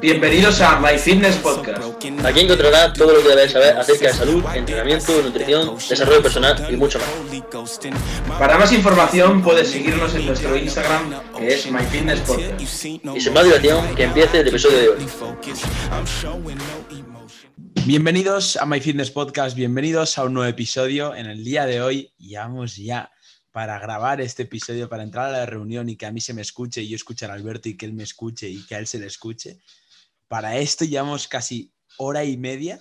Bienvenidos 0.00 0.60
a 0.60 0.80
My 0.80 0.98
Fitness 0.98 1.36
Podcast. 1.36 1.78
Aquí 2.24 2.40
encontrarás 2.40 2.92
todo 2.92 3.14
lo 3.14 3.22
que 3.22 3.28
debes 3.28 3.52
saber 3.52 3.76
acerca 3.78 4.08
de 4.08 4.12
salud, 4.12 4.44
entrenamiento, 4.54 5.22
nutrición, 5.22 5.76
desarrollo 5.76 6.20
personal 6.22 6.66
y 6.68 6.76
mucho 6.76 6.98
más. 6.98 7.78
Para 8.38 8.58
más 8.58 8.72
información 8.72 9.40
puedes 9.40 9.70
seguirnos 9.70 10.14
en 10.16 10.26
nuestro 10.26 10.56
Instagram 10.56 11.14
que 11.38 11.54
es 11.54 11.70
My 11.70 11.84
Fitness 11.84 12.20
Podcast. 12.20 12.60
Y 12.60 12.66
sin 13.20 13.32
más 13.32 13.44
dilación, 13.44 13.94
que 13.94 14.04
empiece 14.04 14.40
el 14.40 14.48
episodio 14.48 14.78
de 14.78 14.88
hoy. 14.88 15.06
Bienvenidos 17.84 18.56
a 18.56 18.66
My 18.66 18.80
Fitness 18.80 19.12
Podcast, 19.12 19.56
bienvenidos 19.56 20.18
a 20.18 20.24
un 20.24 20.34
nuevo 20.34 20.48
episodio. 20.48 21.14
En 21.14 21.26
el 21.26 21.44
día 21.44 21.66
de 21.66 21.82
hoy 21.82 22.12
vamos 22.18 22.76
ya 22.76 23.11
para 23.52 23.78
grabar 23.78 24.20
este 24.20 24.44
episodio, 24.44 24.88
para 24.88 25.02
entrar 25.02 25.26
a 25.26 25.38
la 25.38 25.46
reunión 25.46 25.88
y 25.88 25.96
que 25.96 26.06
a 26.06 26.10
mí 26.10 26.20
se 26.20 26.32
me 26.34 26.40
escuche 26.40 26.82
y 26.82 26.88
yo 26.88 26.96
escuchar 26.96 27.30
a 27.30 27.34
Alberto 27.34 27.68
y 27.68 27.76
que 27.76 27.84
él 27.86 27.92
me 27.92 28.02
escuche 28.02 28.48
y 28.48 28.64
que 28.66 28.74
a 28.74 28.78
él 28.78 28.86
se 28.86 28.98
le 28.98 29.06
escuche. 29.06 29.58
Para 30.26 30.56
esto 30.56 30.86
llevamos 30.86 31.28
casi 31.28 31.70
hora 31.98 32.24
y 32.24 32.38
media. 32.38 32.80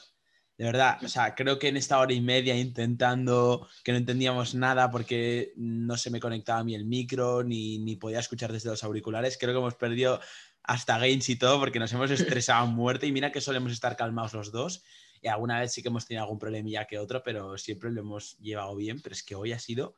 De 0.58 0.66
verdad, 0.66 1.04
o 1.04 1.10
sea, 1.10 1.36
creo 1.36 1.60
que 1.60 1.68
en 1.68 1.78
esta 1.78 2.00
hora 2.00 2.14
y 2.14 2.22
media 2.22 2.56
intentando 2.56 3.68
que 3.84 3.92
no 3.92 3.98
entendíamos 3.98 4.56
nada 4.56 4.92
porque 4.92 5.52
no 5.58 5.98
se 5.98 6.10
me 6.10 6.20
conectaba 6.20 6.60
a 6.60 6.64
mí 6.64 6.74
el 6.74 6.86
micro 6.86 7.44
ni, 7.44 7.80
ni 7.80 7.98
podía 7.98 8.20
escuchar 8.20 8.54
desde 8.54 8.70
los 8.70 8.84
auriculares, 8.84 9.38
creo 9.38 9.54
que 9.54 9.60
hemos 9.60 9.76
perdido 9.76 10.22
hasta 10.64 11.00
gains 11.00 11.28
y 11.30 11.36
todo 11.36 11.60
porque 11.60 11.80
nos 11.80 11.92
hemos 11.92 12.12
estresado 12.12 12.64
a 12.64 12.66
muerte 12.68 13.08
y 13.08 13.12
mira 13.12 13.32
que 13.32 13.42
solemos 13.42 13.74
estar 13.74 13.98
calmados 13.98 14.34
los 14.34 14.52
dos 14.52 14.84
y 15.22 15.28
alguna 15.28 15.60
vez 15.60 15.74
sí 15.74 15.82
que 15.82 15.90
hemos 15.90 16.06
tenido 16.06 16.24
algún 16.24 16.40
problemilla 16.40 16.86
que 16.86 16.98
otro, 16.98 17.22
pero 17.24 17.58
siempre 17.58 17.92
lo 17.92 18.02
hemos 18.02 18.38
llevado 18.40 18.76
bien, 18.76 19.02
pero 19.02 19.14
es 19.14 19.24
que 19.24 19.36
hoy 19.36 19.52
ha 19.52 19.60
sido 19.60 19.98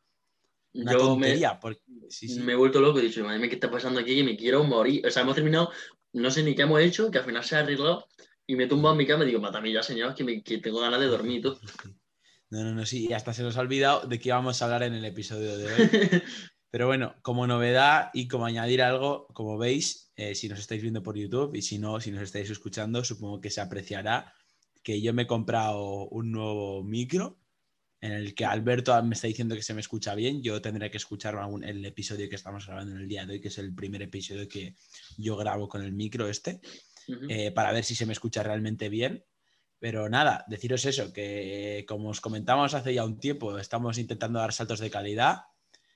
una 0.73 0.91
Yo 0.94 0.98
tontería. 1.00 1.54
me, 1.54 1.59
porque- 1.59 1.82
sí, 2.09 2.27
sí. 2.27 2.40
me 2.40 2.54
he 2.54 2.55
vuelto 2.55 2.80
loco, 2.82 3.00
he 3.00 3.04
dicho, 3.04 3.23
madre 3.23 3.40
mía, 3.40 3.50
¿qué 3.50 3.55
está 3.55 3.70
pasando 3.72 4.00
aquí? 4.00 4.16
Que 4.16 4.23
me 4.23 4.36
quiero 4.38 4.63
morir. 4.63 5.05
O 5.05 5.12
sea, 5.12 5.22
hemos 5.23 5.36
terminado, 5.36 5.72
no 6.13 6.32
sé 6.32 6.44
ni 6.44 6.55
qué 6.55 6.63
hemos 6.63 6.80
hecho, 6.82 7.09
que 7.12 7.20
al 7.20 7.26
final 7.26 7.44
se 7.44 7.55
ha 7.55 7.59
arreglado 7.59 8.08
y 8.48 8.55
me 8.55 8.63
he 8.66 8.68
tumbado 8.68 8.94
en 8.94 8.98
mi 8.99 9.05
cama 9.08 9.24
y 9.24 9.27
digo, 9.27 9.40
mátame 9.40 9.71
ya, 9.71 9.84
señor, 9.84 10.13
que, 10.16 10.24
me, 10.24 10.44
que 10.44 10.57
tengo 10.60 10.79
ganas 10.79 10.99
de 10.99 11.07
dormir. 11.07 11.44
No, 12.49 12.63
no, 12.63 12.71
no, 12.76 12.85
sí, 12.85 13.07
y 13.10 13.13
hasta 13.13 13.34
se 13.34 13.41
nos 13.41 13.57
ha 13.57 13.62
olvidado 13.62 14.05
de 14.05 14.20
qué 14.20 14.29
íbamos 14.29 14.62
a 14.62 14.66
hablar 14.66 14.84
en 14.84 14.94
el 14.94 15.04
episodio 15.05 15.57
de 15.57 15.66
hoy. 15.74 15.90
Pero 16.70 16.85
bueno, 16.85 17.16
como 17.24 17.48
novedad 17.48 18.12
y 18.13 18.27
como 18.27 18.46
añadir 18.46 18.84
algo, 18.84 19.26
como 19.34 19.57
veis, 19.57 20.12
eh, 20.16 20.35
si 20.35 20.49
nos 20.49 20.60
estáis 20.60 20.84
viendo 20.84 21.01
por 21.01 21.18
YouTube 21.18 21.55
y 21.55 21.63
si 21.63 21.79
no, 21.79 21.99
si 21.99 22.12
nos 22.12 22.21
estáis 22.21 22.51
escuchando, 22.51 23.04
supongo 23.04 23.41
que 23.41 23.49
se 23.49 23.60
apreciará 23.60 24.35
que 24.84 25.01
yo 25.01 25.16
me 25.16 25.24
he 25.24 25.27
comprado 25.27 26.07
un 26.10 26.32
nuevo 26.32 26.84
micro 26.84 27.40
en 28.04 28.12
el 28.12 28.35
que 28.35 28.43
Alberto 28.43 29.01
me 29.01 29.15
está 29.15 29.27
diciendo 29.27 29.55
que 29.55 29.63
se 29.63 29.73
me 29.73 29.79
escucha 29.79 30.13
bien. 30.13 30.43
Yo 30.43 30.62
tendré 30.62 30.91
que 30.91 30.98
escuchar 30.98 31.37
algún- 31.37 31.63
el 31.63 31.85
episodio 31.85 32.27
que 32.27 32.35
estamos 32.35 32.68
grabando 32.68 32.91
en 32.91 32.99
el 32.99 33.07
día 33.07 33.26
de 33.26 33.34
hoy, 33.35 33.40
que 33.40 33.48
es 33.48 33.57
el 33.57 33.73
primer 33.73 34.01
episodio 34.01 34.45
que 34.49 34.76
yo 35.18 35.37
grabo 35.37 35.70
con 35.70 35.82
el 35.82 35.93
micro 35.93 36.27
este. 36.27 36.60
Eh, 37.29 37.51
para 37.51 37.71
ver 37.71 37.85
si 37.85 37.95
se 37.95 38.05
me 38.05 38.12
escucha 38.12 38.43
realmente 38.43 38.90
bien. 38.90 39.23
Pero 39.79 40.10
nada, 40.10 40.43
deciros 40.49 40.84
eso, 40.84 41.13
que 41.13 41.85
como 41.87 42.10
os 42.10 42.20
comentamos 42.20 42.73
hace 42.73 42.93
ya 42.93 43.05
un 43.05 43.21
tiempo, 43.21 43.57
estamos 43.57 43.98
intentando 43.98 44.40
dar 44.40 44.51
saltos 44.51 44.79
de 44.82 44.90
calidad, 44.90 45.43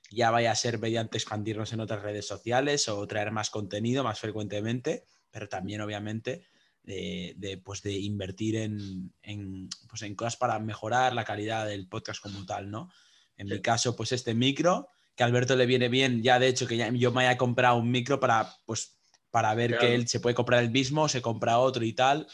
ya 0.09 0.31
vaya 0.31 0.51
a 0.51 0.55
ser 0.55 0.79
mediante 0.79 1.17
expandirnos 1.17 1.73
en 1.73 1.81
otras 1.81 2.03
redes 2.03 2.25
sociales 2.25 2.87
o 2.87 3.05
traer 3.05 3.31
más 3.31 3.49
contenido 3.49 4.05
más 4.05 4.19
frecuentemente, 4.19 5.03
pero 5.29 5.49
también 5.49 5.81
obviamente 5.81 6.45
de, 6.87 7.33
de, 7.37 7.57
pues 7.57 7.81
de 7.83 7.91
invertir 7.91 8.55
en, 8.55 9.11
en, 9.21 9.69
pues 9.89 10.01
en 10.03 10.15
cosas 10.15 10.37
para 10.37 10.57
mejorar 10.57 11.13
la 11.13 11.25
calidad 11.25 11.67
del 11.67 11.87
podcast 11.89 12.21
como 12.21 12.45
tal, 12.45 12.71
¿no? 12.71 12.89
En 13.35 13.47
Sí. 13.49 13.55
mi 13.55 13.61
caso, 13.61 13.93
pues 13.95 14.13
este 14.13 14.33
micro, 14.33 14.87
que 15.13 15.23
a 15.23 15.25
Alberto 15.25 15.55
le 15.57 15.65
viene 15.65 15.89
bien, 15.89 16.23
ya 16.23 16.39
de 16.39 16.47
hecho 16.47 16.65
que 16.65 16.77
ya- 16.77 16.89
yo 16.91 17.11
me 17.11 17.27
haya 17.27 17.37
comprado 17.37 17.75
un 17.75 17.91
micro 17.91 18.19
para, 18.21 18.47
pues, 18.65 18.97
para 19.31 19.53
ver 19.53 19.71
Claro. 19.71 19.85
que 19.85 19.95
él 19.95 20.07
se 20.07 20.21
puede 20.21 20.33
comprar 20.33 20.63
el 20.63 20.71
mismo, 20.71 21.09
se 21.09 21.21
compra 21.21 21.59
otro 21.59 21.83
y 21.83 21.91
tal. 21.91 22.25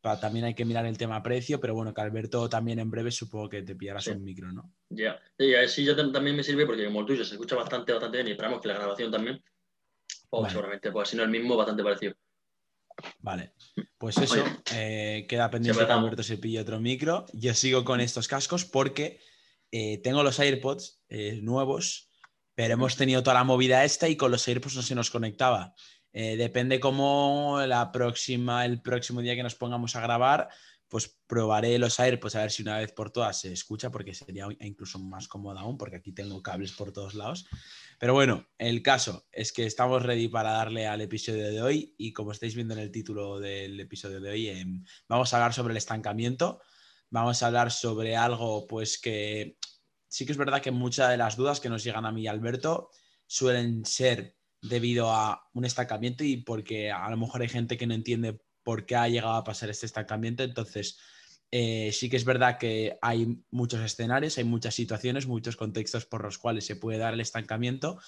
Pa- 0.00 0.18
también 0.18 0.46
hay 0.46 0.54
que 0.54 0.64
mirar 0.64 0.86
el 0.86 0.96
tema 0.96 1.22
precio, 1.22 1.60
pero 1.60 1.74
bueno, 1.74 1.92
que 1.92 2.00
Alberto 2.00 2.48
también 2.48 2.78
en 2.78 2.90
breve 2.90 3.10
supongo 3.12 3.50
que 3.50 3.62
te 3.62 3.76
pillarás 3.76 4.04
Sí. 4.04 4.10
un 4.12 4.24
micro, 4.24 4.50
¿no? 4.50 4.72
Ya, 4.88 5.20
y 5.38 5.54
así 5.54 5.84
ya 5.84 5.92
tam- 5.94 6.12
también 6.12 6.34
me 6.34 6.42
sirve 6.42 6.64
porque 6.64 6.86
como 6.86 7.00
el 7.00 7.06
tuyo 7.06 7.24
se 7.26 7.34
escucha 7.34 7.56
bastante, 7.56 7.92
bastante 7.92 8.16
bien 8.16 8.28
y 8.28 8.30
esperamos 8.32 8.60
que 8.62 8.68
la 8.68 8.74
grabación 8.74 9.12
también, 9.12 9.40
pues 10.30 10.42
Vale. 10.44 10.50
seguramente, 10.50 10.90
pues 10.90 11.08
si 11.10 11.16
no 11.16 11.22
el 11.24 11.28
mismo, 11.30 11.56
bastante 11.58 11.84
parecido. 11.84 12.14
Vale, 13.18 13.54
pues 13.98 14.18
eso, 14.18 14.44
eh, 14.74 15.26
queda 15.28 15.50
pendiente 15.50 15.86
que. 15.86 15.92
Alberto 15.92 16.22
se 16.22 16.38
pille 16.38 16.60
otro 16.60 16.80
micro. 16.80 17.26
Yo 17.32 17.54
sigo 17.54 17.84
con 17.84 18.00
estos 18.00 18.28
cascos 18.28 18.64
porque 18.64 19.20
eh, 19.70 19.98
tengo 19.98 20.22
los 20.22 20.38
AirPods 20.38 21.02
eh, 21.08 21.40
nuevos, 21.42 22.10
pero 22.54 22.74
hemos 22.74 22.96
tenido 22.96 23.22
toda 23.22 23.34
la 23.34 23.44
movida 23.44 23.84
esta 23.84 24.08
y 24.08 24.16
con 24.16 24.30
los 24.30 24.46
AirPods 24.46 24.76
no 24.76 24.82
se 24.82 24.94
nos 24.94 25.10
conectaba. 25.10 25.74
Depende 26.14 26.78
cómo 26.78 27.58
la 27.66 27.90
próxima, 27.90 28.66
el 28.66 28.82
próximo 28.82 29.22
día 29.22 29.34
que 29.34 29.42
nos 29.42 29.54
pongamos 29.54 29.96
a 29.96 30.02
grabar, 30.02 30.50
pues 30.92 31.18
probaré 31.26 31.78
los 31.78 31.98
AirPods 31.98 32.34
a 32.34 32.42
ver 32.42 32.50
si 32.50 32.60
una 32.60 32.76
vez 32.76 32.92
por 32.92 33.10
todas 33.10 33.40
se 33.40 33.50
escucha, 33.50 33.90
porque 33.90 34.12
sería 34.12 34.46
incluso 34.60 34.98
más 34.98 35.26
cómodo 35.26 35.58
aún, 35.58 35.78
porque 35.78 35.96
aquí 35.96 36.12
tengo 36.12 36.42
cables 36.42 36.72
por 36.72 36.92
todos 36.92 37.14
lados. 37.14 37.46
Pero 37.98 38.12
bueno, 38.12 38.46
el 38.58 38.82
caso 38.82 39.26
es 39.32 39.54
que 39.54 39.64
estamos 39.64 40.02
ready 40.02 40.28
para 40.28 40.50
darle 40.50 40.86
al 40.86 41.00
episodio 41.00 41.48
de 41.48 41.62
hoy 41.62 41.94
y 41.96 42.12
como 42.12 42.30
estáis 42.30 42.54
viendo 42.54 42.74
en 42.74 42.80
el 42.80 42.90
título 42.90 43.40
del 43.40 43.80
episodio 43.80 44.20
de 44.20 44.28
hoy, 44.32 44.48
em, 44.48 44.84
vamos 45.08 45.32
a 45.32 45.38
hablar 45.38 45.54
sobre 45.54 45.70
el 45.70 45.78
estancamiento, 45.78 46.60
vamos 47.08 47.42
a 47.42 47.46
hablar 47.46 47.70
sobre 47.70 48.14
algo 48.14 48.66
pues 48.66 49.00
que 49.00 49.56
sí 50.08 50.26
que 50.26 50.32
es 50.32 50.38
verdad 50.38 50.60
que 50.60 50.72
muchas 50.72 51.08
de 51.08 51.16
las 51.16 51.36
dudas 51.36 51.58
que 51.58 51.70
nos 51.70 51.82
llegan 51.84 52.04
a 52.04 52.12
mí 52.12 52.24
y 52.24 52.26
Alberto 52.26 52.90
suelen 53.26 53.86
ser 53.86 54.36
debido 54.60 55.10
a 55.10 55.48
un 55.54 55.64
estancamiento 55.64 56.22
y 56.22 56.36
porque 56.36 56.90
a 56.90 57.08
lo 57.08 57.16
mejor 57.16 57.40
hay 57.40 57.48
gente 57.48 57.78
que 57.78 57.86
no 57.86 57.94
entiende 57.94 58.42
por 58.62 58.86
qué 58.86 58.96
ha 58.96 59.08
llegado 59.08 59.34
a 59.34 59.44
pasar 59.44 59.70
este 59.70 59.86
estancamiento, 59.86 60.42
entonces 60.42 60.98
eh, 61.50 61.90
sí 61.92 62.08
que 62.08 62.16
es 62.16 62.24
verdad 62.24 62.58
que 62.58 62.98
hay 63.02 63.42
muchos 63.50 63.80
escenarios, 63.80 64.38
hay 64.38 64.44
muchas 64.44 64.74
situaciones, 64.74 65.26
muchos 65.26 65.56
contextos 65.56 66.06
por 66.06 66.22
los 66.22 66.38
cuales 66.38 66.64
se 66.64 66.76
puede 66.76 66.98
dar 66.98 67.12
el 67.14 67.20
estancamiento, 67.20 68.00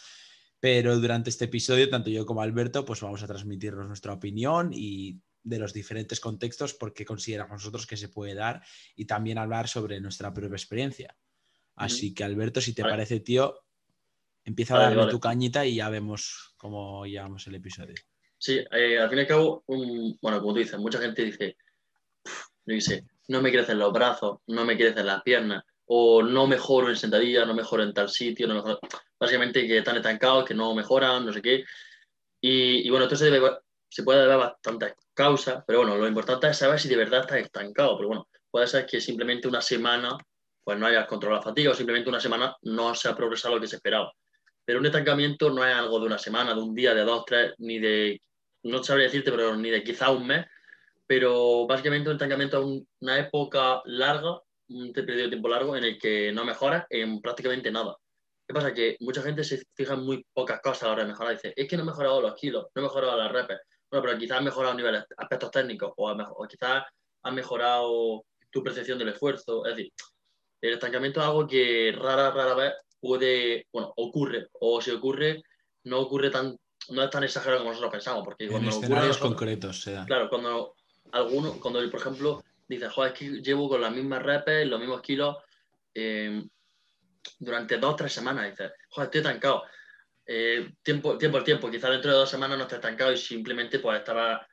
pero 0.61 0.99
durante 0.99 1.29
este 1.29 1.45
episodio, 1.45 1.91
tanto 1.91 2.09
yo 2.09 2.25
como 2.25 2.41
Alberto, 2.41 2.87
pues 2.87 3.03
vamos 3.03 3.23
a 3.23 3.27
transmitirnos 3.27 3.87
nuestra 3.87 4.15
opinión 4.15 4.71
y 4.73 5.21
de 5.43 5.59
los 5.59 5.75
diferentes 5.75 6.21
contextos 6.21 6.73
por 6.73 6.95
qué 6.95 7.05
consideramos 7.05 7.53
nosotros 7.53 7.87
que 7.87 7.99
se 7.99 8.09
puede 8.09 8.35
dar 8.35 8.63
y 8.97 9.05
también 9.05 9.37
hablar 9.37 9.69
sobre 9.69 10.01
nuestra 10.01 10.33
propia 10.33 10.57
experiencia. 10.57 11.15
Así 11.77 12.15
que 12.15 12.25
Alberto, 12.25 12.63
si 12.63 12.73
te 12.73 12.81
Vale. 12.81 12.95
parece, 12.95 13.21
tío, 13.21 13.55
empieza 14.45 14.75
a 14.75 14.79
Vale, 14.79 14.89
darle 14.89 15.01
vale. 15.03 15.13
tu 15.13 15.21
cañita 15.21 15.67
y 15.67 15.75
ya 15.75 15.91
vemos 15.91 16.55
cómo 16.57 17.05
llevamos 17.05 17.47
el 17.47 17.57
episodio. 17.57 17.97
Sí, 18.45 18.63
eh, 18.73 18.99
al 18.99 19.09
fin 19.09 19.17
y 19.17 19.21
al 19.23 19.27
cabo, 19.27 19.65
bueno, 19.67 20.39
como 20.39 20.53
tú 20.53 20.59
dices, 20.59 20.79
mucha 20.79 21.01
gente 21.01 21.25
dice, 21.25 21.57
"Pff, 22.23 22.49
yo 22.67 22.79
sé, 22.79 23.07
no 23.29 23.41
me 23.41 23.51
crecen 23.51 23.79
los 23.79 23.91
brazos, 23.91 24.41
no 24.49 24.67
me 24.67 24.77
crecen 24.77 25.07
las 25.07 25.23
piernas, 25.23 25.65
o 25.87 26.23
no 26.23 26.47
mejoro 26.47 26.91
en 26.91 26.97
sentadilla, 26.97 27.47
no 27.47 27.55
mejoro 27.55 27.83
en 27.83 27.95
tal 27.95 28.11
sitio, 28.11 28.47
no 28.47 28.57
mejoro... 28.57 28.81
básicamente 29.19 29.67
que 29.67 29.79
están 29.79 29.97
estancados, 29.97 30.45
que 30.45 30.53
no 30.53 30.75
mejoran, 30.75 31.25
no 31.25 31.33
sé 31.33 31.41
qué. 31.41 31.65
Y, 32.43 32.91
bueno, 32.91 33.07
esto 33.07 33.17
se 33.17 34.03
puede 34.03 34.21
deber 34.21 34.35
a 34.35 34.37
bastantes 34.37 34.93
causas, 35.15 35.65
pero 35.67 35.79
bueno, 35.79 35.97
lo 35.97 36.07
importante 36.07 36.47
es 36.49 36.59
saber 36.59 36.79
si 36.79 36.89
de 36.91 36.97
verdad 36.97 37.21
estás 37.23 37.39
estancado, 37.39 37.97
pero 37.97 38.09
bueno, 38.09 38.29
puede 38.51 38.67
ser 38.67 38.85
que 38.85 39.01
simplemente 39.01 39.49
una 39.49 39.63
semana 39.63 40.19
pues 40.63 40.79
no 40.79 40.87
hayas 40.87 41.07
controlado 41.07 41.41
la 41.41 41.51
fatiga 41.51 41.71
o 41.71 41.75
simplemente 41.75 42.11
una 42.11 42.21
semana 42.21 42.55
no 42.63 42.95
se 42.95 43.09
ha 43.09 43.17
progresado 43.17 43.55
lo 43.55 43.61
que 43.63 43.69
se 43.69 43.77
esperaba. 43.77 44.13
Pero 44.67 44.81
un 44.81 44.87
estancamiento 44.87 45.49
no 45.49 45.65
es 45.65 45.75
algo 45.75 45.99
de 45.99 46.07
una 46.07 46.19
semana, 46.19 46.55
de 46.55 46.61
un 46.61 46.75
día, 46.75 46.93
de 46.93 47.05
dos, 47.05 47.25
tres, 47.27 47.55
ni 47.59 47.79
de, 47.79 48.21
no 48.65 48.83
sabría 48.83 49.07
decirte, 49.07 49.31
pero 49.31 49.57
ni 49.57 49.71
de 49.71 49.83
quizá 49.85 50.11
un 50.11 50.27
mes. 50.27 50.47
Pero 51.07 51.67
básicamente 51.67 52.09
un 52.09 52.17
estancamiento 52.17 52.59
es 52.59 52.65
un- 52.65 52.89
una 53.01 53.19
época 53.19 53.83
larga, 53.85 54.41
un 54.69 54.93
periodo 54.93 55.23
de 55.25 55.29
tiempo 55.29 55.49
largo 55.49 55.77
en 55.77 55.85
el 55.85 55.99
que 55.99 56.33
no 56.33 56.45
mejoras 56.45 56.87
en 56.91 57.21
prácticamente 57.21 57.71
nada. 57.71 57.97
¿Qué 58.47 58.55
pasa? 58.55 58.73
Que 58.75 58.97
mucha 59.01 59.23
gente 59.23 59.45
se 59.45 59.63
fija 59.75 59.95
en 59.95 60.01
muy 60.05 60.25
pocas 60.33 60.61
cosas 60.61 60.85
a 60.85 60.87
la 60.87 60.93
hora 60.93 61.03
de 61.05 61.09
mejorar. 61.11 61.35
Dice, 61.35 61.53
es 61.57 61.69
que 61.69 61.77
no 61.77 61.83
he 61.83 61.87
mejorado 61.87 62.21
los 62.21 62.35
kilos, 62.35 62.67
no 62.75 62.83
he 62.83 62.85
mejorado 62.85 63.17
las 63.17 63.33
repes. 63.33 63.59
Bueno, 63.91 64.05
pero 64.07 64.19
quizás 64.19 64.39
has 64.39 64.45
mejorado 64.45 64.75
niveles, 64.75 65.05
aspectos 65.17 65.51
técnicos 65.51 65.93
o, 65.97 66.11
o 66.11 66.47
quizás 66.49 66.85
has 67.23 67.33
mejorado 67.33 68.25
tu 68.51 68.63
percepción 68.63 68.99
del 68.99 69.09
esfuerzo. 69.11 69.65
Es 69.67 69.77
decir, 69.77 69.93
el 70.63 70.73
estancamiento 70.75 71.21
es 71.21 71.27
algo 71.27 71.47
que 71.47 71.93
rara, 71.97 72.31
rara 72.31 72.55
vez 72.55 72.73
puede, 73.01 73.67
bueno, 73.73 73.93
ocurre. 73.97 74.49
O 74.61 74.81
si 74.81 74.91
ocurre, 74.91 75.43
no 75.85 76.01
ocurre 76.01 76.31
tan, 76.31 76.57
no 76.91 77.03
es 77.03 77.11
tan 77.11 77.25
exagerado 77.25 77.59
como 77.61 77.71
nosotros 77.71 77.93
pensamos. 77.93 78.23
Porque 78.25 78.45
En 78.45 78.51
cuando 78.51 78.69
a 78.69 78.73
escenarios 78.73 79.09
nosotros- 79.09 79.31
concretos. 79.31 79.85
Claro, 80.07 80.29
cuando 80.29 80.75
alguno, 81.13 81.59
cuando 81.61 81.81
por 81.91 82.01
ejemplo 82.01 82.45
dices, 82.69 82.93
joder, 82.93 83.13
es 83.13 83.19
que 83.19 83.27
llevo 83.43 83.69
con 83.69 83.81
las 83.81 83.93
mismas 83.93 84.23
repes, 84.23 84.67
los 84.67 84.81
mismos 84.81 85.01
kilos 85.03 85.37
eh, 85.95 86.43
durante 87.39 87.79
dos 87.79 87.93
o 87.93 87.97
tres 87.97 88.13
semanas, 88.13 88.51
dices, 88.51 88.73
joder, 88.91 89.07
estoy 89.07 89.21
estancado. 89.21 89.63
Eh, 90.27 90.73
tiempo, 90.83 91.19
tiempo 91.19 91.37
al 91.39 91.45
tiempo, 91.45 91.71
quizás 91.71 91.91
dentro 91.91 92.11
de 92.11 92.17
dos 92.19 92.31
semanas 92.31 92.57
no 92.57 92.65
estés 92.65 92.79
estancado 92.79 93.13
y 93.13 93.17
simplemente 93.19 93.79
pues 93.79 93.99
estaba, 93.99 94.47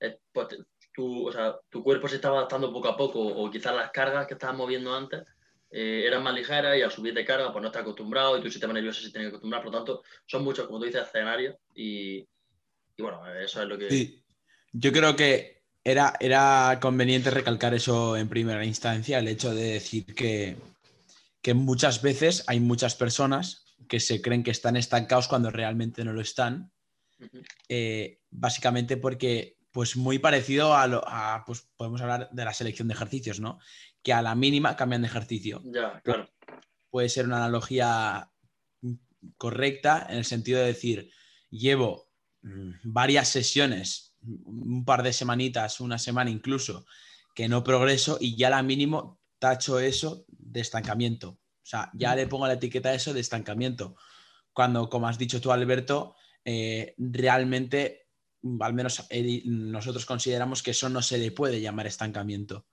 eh, 0.00 0.18
pues, 0.32 0.48
tu, 0.94 1.28
o 1.28 1.32
sea, 1.32 1.54
tu 1.68 1.82
cuerpo 1.84 2.08
se 2.08 2.16
estaba 2.16 2.38
adaptando 2.38 2.72
poco 2.72 2.88
a 2.88 2.96
poco 2.96 3.20
o 3.20 3.50
quizás 3.50 3.74
las 3.76 3.90
cargas 3.90 4.26
que 4.26 4.34
estabas 4.34 4.56
moviendo 4.56 4.94
antes 4.94 5.22
eh, 5.70 6.04
eran 6.06 6.22
más 6.22 6.34
ligeras 6.34 6.76
y 6.76 6.82
al 6.82 6.90
subir 6.90 7.14
de 7.14 7.24
carga 7.24 7.52
pues 7.52 7.62
no 7.62 7.68
estás 7.68 7.82
acostumbrado 7.82 8.38
y 8.38 8.42
tu 8.42 8.50
sistema 8.50 8.72
nervioso 8.72 9.02
se 9.02 9.10
tiene 9.10 9.26
que 9.26 9.28
acostumbrar, 9.28 9.62
por 9.62 9.72
lo 9.72 9.78
tanto 9.78 10.02
son 10.26 10.44
muchos, 10.44 10.66
como 10.66 10.78
tú 10.78 10.86
dices, 10.86 11.02
escenarios 11.02 11.56
y, 11.74 12.26
Y 12.96 13.02
bueno, 13.02 13.20
eso 13.34 13.62
es 13.62 13.68
lo 13.68 13.78
que... 13.78 13.90
Sí. 13.90 14.22
Yo 14.72 14.92
creo 14.92 15.16
que 15.16 15.62
era, 15.84 16.14
era 16.20 16.78
conveniente 16.80 17.30
recalcar 17.30 17.74
eso 17.74 18.16
en 18.16 18.28
primera 18.28 18.64
instancia, 18.64 19.18
el 19.18 19.28
hecho 19.28 19.54
de 19.54 19.74
decir 19.74 20.14
que, 20.14 20.56
que 21.40 21.54
muchas 21.54 22.02
veces 22.02 22.44
hay 22.46 22.60
muchas 22.60 22.94
personas 22.94 23.64
que 23.88 24.00
se 24.00 24.20
creen 24.20 24.42
que 24.42 24.50
están 24.50 24.76
estancados 24.76 25.28
cuando 25.28 25.50
realmente 25.50 26.04
no 26.04 26.12
lo 26.12 26.20
están. 26.20 26.70
Eh, 27.68 28.20
básicamente 28.30 28.96
porque, 28.96 29.56
pues 29.72 29.96
muy 29.96 30.18
parecido 30.18 30.76
a, 30.76 30.86
lo, 30.86 31.02
a, 31.06 31.42
pues 31.46 31.68
podemos 31.76 32.00
hablar 32.00 32.28
de 32.30 32.44
la 32.44 32.52
selección 32.52 32.88
de 32.88 32.94
ejercicios, 32.94 33.40
¿no? 33.40 33.58
Que 34.02 34.12
a 34.12 34.22
la 34.22 34.34
mínima 34.34 34.76
cambian 34.76 35.02
de 35.02 35.08
ejercicio. 35.08 35.60
Ya, 35.64 36.00
claro. 36.00 36.28
Puede 36.90 37.08
ser 37.08 37.26
una 37.26 37.36
analogía 37.38 38.30
correcta 39.36 40.06
en 40.08 40.18
el 40.18 40.24
sentido 40.24 40.60
de 40.60 40.66
decir, 40.66 41.10
llevo 41.50 42.10
mm, 42.42 42.72
varias 42.84 43.28
sesiones, 43.28 44.14
un 44.22 44.84
par 44.84 45.02
de 45.02 45.12
semanitas, 45.12 45.80
una 45.80 45.98
semana 45.98 46.30
incluso, 46.30 46.86
que 47.34 47.48
no 47.48 47.62
progreso 47.62 48.18
y 48.20 48.36
ya 48.36 48.48
a 48.48 48.50
la 48.50 48.62
mínimo 48.62 49.20
tacho 49.38 49.78
eso 49.78 50.24
de 50.28 50.60
estancamiento. 50.60 51.30
O 51.30 51.70
sea, 51.70 51.90
ya 51.94 52.14
le 52.14 52.26
pongo 52.26 52.46
la 52.46 52.54
etiqueta 52.54 52.88
a 52.88 52.94
eso 52.94 53.12
de 53.12 53.20
estancamiento. 53.20 53.96
Cuando, 54.52 54.88
como 54.88 55.06
has 55.06 55.18
dicho 55.18 55.40
tú, 55.40 55.52
Alberto, 55.52 56.16
eh, 56.44 56.94
realmente, 56.96 58.08
al 58.60 58.74
menos 58.74 59.06
eh, 59.10 59.42
nosotros 59.44 60.06
consideramos 60.06 60.62
que 60.62 60.70
eso 60.70 60.88
no 60.88 61.02
se 61.02 61.18
le 61.18 61.30
puede 61.30 61.60
llamar 61.60 61.86
estancamiento. 61.86 62.66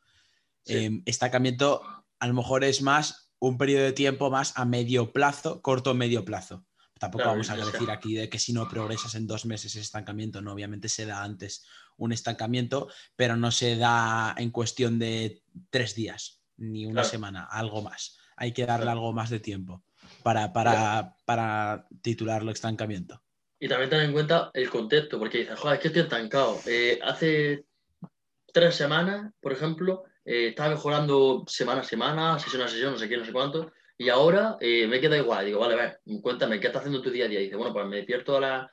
Sí. 0.66 0.74
Eh, 0.76 1.02
estancamiento 1.06 1.82
a 2.20 2.28
lo 2.28 2.34
mejor 2.34 2.64
es 2.64 2.82
más 2.82 3.32
un 3.40 3.58
periodo 3.58 3.84
de 3.84 3.92
tiempo 3.94 4.32
más 4.32 4.58
a 4.58 4.66
medio 4.66 5.12
plazo, 5.12 5.62
corto 5.62 5.92
o 5.92 5.94
medio 5.94 6.26
plazo. 6.26 6.66
Tampoco 6.98 7.24
Claro, 7.24 7.32
vamos 7.32 7.50
a 7.50 7.58
decir 7.58 7.92
aquí 7.92 8.16
de 8.16 8.30
que 8.30 8.40
si 8.40 8.54
no 8.54 8.70
progresas 8.70 9.16
en 9.16 9.28
dos 9.28 9.46
meses 9.46 9.76
es 9.76 9.82
estancamiento, 9.82 10.42
no, 10.42 10.54
obviamente 10.54 10.88
se 10.88 11.06
da 11.06 11.24
antes 11.24 11.66
un 11.98 12.14
estancamiento, 12.14 12.88
pero 13.16 13.36
no 13.36 13.52
se 13.52 13.76
da 13.76 14.34
en 14.38 14.50
cuestión 14.50 14.98
de 14.98 15.44
tres 15.70 15.94
días 15.94 16.42
ni 16.58 16.86
una 16.86 17.02
Claro. 17.02 17.10
semana, 17.10 17.44
algo 17.44 17.82
más. 17.82 18.18
Hay 18.38 18.54
que 18.54 18.66
darle 18.66 18.86
Claro. 18.86 19.00
algo 19.00 19.14
más 19.14 19.30
de 19.30 19.40
tiempo 19.42 19.84
para, 20.24 20.54
para, 20.54 21.16
para 21.26 21.86
titularlo 22.02 22.52
estancamiento. 22.52 23.22
Y 23.60 23.68
también 23.68 23.90
tener 23.90 24.06
en 24.06 24.14
cuenta 24.14 24.50
el 24.54 24.70
contexto, 24.70 25.20
porque 25.20 25.40
dices, 25.40 25.60
joder, 25.60 25.76
es 25.76 25.82
que 25.82 25.88
estoy 25.90 26.04
estancado. 26.04 26.62
Eh, 26.66 27.00
hace 27.04 27.66
tres 28.54 28.76
semanas, 28.76 29.34
por 29.42 29.52
ejemplo, 29.52 30.04
eh, 30.26 30.48
estaba 30.50 30.70
mejorando 30.72 31.44
semana 31.48 31.82
a 31.82 31.84
semana, 31.84 32.40
sesión 32.40 32.62
a 32.64 32.68
sesión, 32.68 32.92
no 32.94 32.98
sé 32.98 33.08
qué, 33.08 33.18
no 33.18 33.26
sé 33.26 33.32
cuánto, 33.32 33.72
y 33.98 34.10
ahora 34.10 34.58
eh, 34.60 34.88
me 34.88 35.00
queda 35.00 35.18
igual. 35.18 35.46
Digo, 35.46 35.60
vale, 35.60 35.76
ver, 35.76 36.00
cuéntame, 36.22 36.60
¿qué 36.60 36.68
estás 36.68 36.82
haciendo 36.82 37.02
tu 37.02 37.10
día 37.12 37.26
a 37.26 37.28
día? 37.30 37.40
Y 37.40 37.46
dice, 37.46 37.56
bueno, 37.56 37.72
pues 37.74 37.86
me 37.88 37.98
despierto 37.98 38.36
a 38.38 38.42
las 38.42 38.68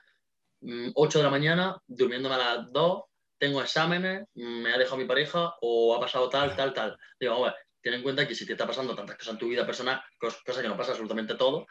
mm, 0.61 0.91
8 0.95 1.19
de 1.19 1.25
la 1.25 1.31
mañana, 1.31 1.77
durmiéndome 1.87 2.35
a 2.35 2.39
las 2.57 2.73
2, 2.73 3.05
tengo 3.39 3.61
exámenes, 3.61 4.25
mm, 4.35 4.63
me 4.63 4.73
ha 4.73 4.79
dejado 4.79 4.97
mi 4.97 5.05
pareja 5.05 5.55
o 5.61 5.95
ha 5.95 6.01
pasado 6.01 6.29
tal, 6.29 6.57
tal, 6.57 6.73
tal. 6.73 6.97
Digo, 7.21 7.35
a 7.35 7.43
ver, 7.51 7.55
ten 7.83 7.95
en 7.95 8.03
cuenta 8.03 8.27
que 8.27 8.35
si 8.35 8.47
te 8.47 8.53
está 8.53 8.67
pasando 8.67 8.95
tantas 8.95 9.17
cosas 9.17 9.35
en 9.35 9.39
tu 9.39 9.49
vida 9.49 9.67
personal, 9.67 10.01
cos- 10.21 10.43
cosas 10.45 10.63
que 10.63 10.69
no 10.69 10.77
pasa 10.77 10.91
absolutamente 10.93 11.35
todo, 11.37 11.67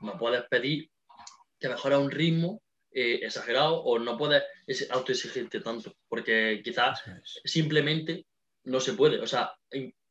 no 0.00 0.16
puedes 0.18 0.42
pedir 0.48 0.90
que 1.58 1.68
mejora 1.68 1.98
un 1.98 2.10
ritmo 2.10 2.62
eh, 2.90 3.20
exagerado 3.22 3.82
o 3.82 3.98
no 3.98 4.16
puedes 4.16 4.42
es- 4.66 4.90
autoexigirte 4.90 5.60
tanto, 5.60 5.94
porque 6.08 6.60
quizás 6.64 7.02
simplemente 7.44 8.26
no 8.64 8.80
se 8.80 8.94
puede. 8.94 9.20
O 9.20 9.26
sea, 9.26 9.52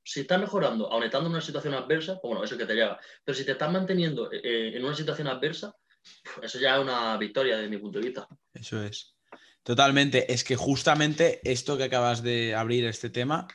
si 0.03 0.21
estás 0.21 0.39
mejorando, 0.39 0.91
aun 0.91 1.25
una 1.25 1.41
situación 1.41 1.73
adversa, 1.73 2.19
pues 2.21 2.29
bueno, 2.29 2.43
eso 2.43 2.57
que 2.57 2.65
te 2.65 2.75
lleva. 2.75 2.99
Pero 3.23 3.37
si 3.37 3.45
te 3.45 3.53
estás 3.53 3.71
manteniendo 3.71 4.31
eh, 4.31 4.75
en 4.75 4.83
una 4.83 4.95
situación 4.95 5.27
adversa, 5.27 5.75
pf, 6.23 6.45
eso 6.45 6.59
ya 6.59 6.75
es 6.75 6.81
una 6.81 7.17
victoria 7.17 7.57
desde 7.57 7.69
mi 7.69 7.77
punto 7.77 7.99
de 7.99 8.05
vista. 8.05 8.27
Eso 8.53 8.83
es. 8.83 9.15
Totalmente. 9.63 10.31
Es 10.31 10.43
que 10.43 10.55
justamente 10.55 11.39
esto 11.43 11.77
que 11.77 11.85
acabas 11.85 12.21
de 12.21 12.53
abrir 12.53 12.85
este 12.85 13.09
tema 13.09 13.47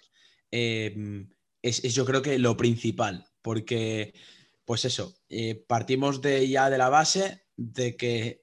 eh, 0.50 0.94
es, 1.62 1.84
es 1.84 1.94
yo 1.94 2.04
creo 2.04 2.22
que 2.22 2.38
lo 2.38 2.56
principal, 2.56 3.26
porque 3.42 4.14
pues 4.68 4.84
eso, 4.84 5.14
eh, 5.30 5.64
partimos 5.66 6.20
de 6.20 6.46
ya 6.46 6.68
de 6.68 6.76
la 6.76 6.90
base 6.90 7.46
de 7.56 7.96
que 7.96 8.42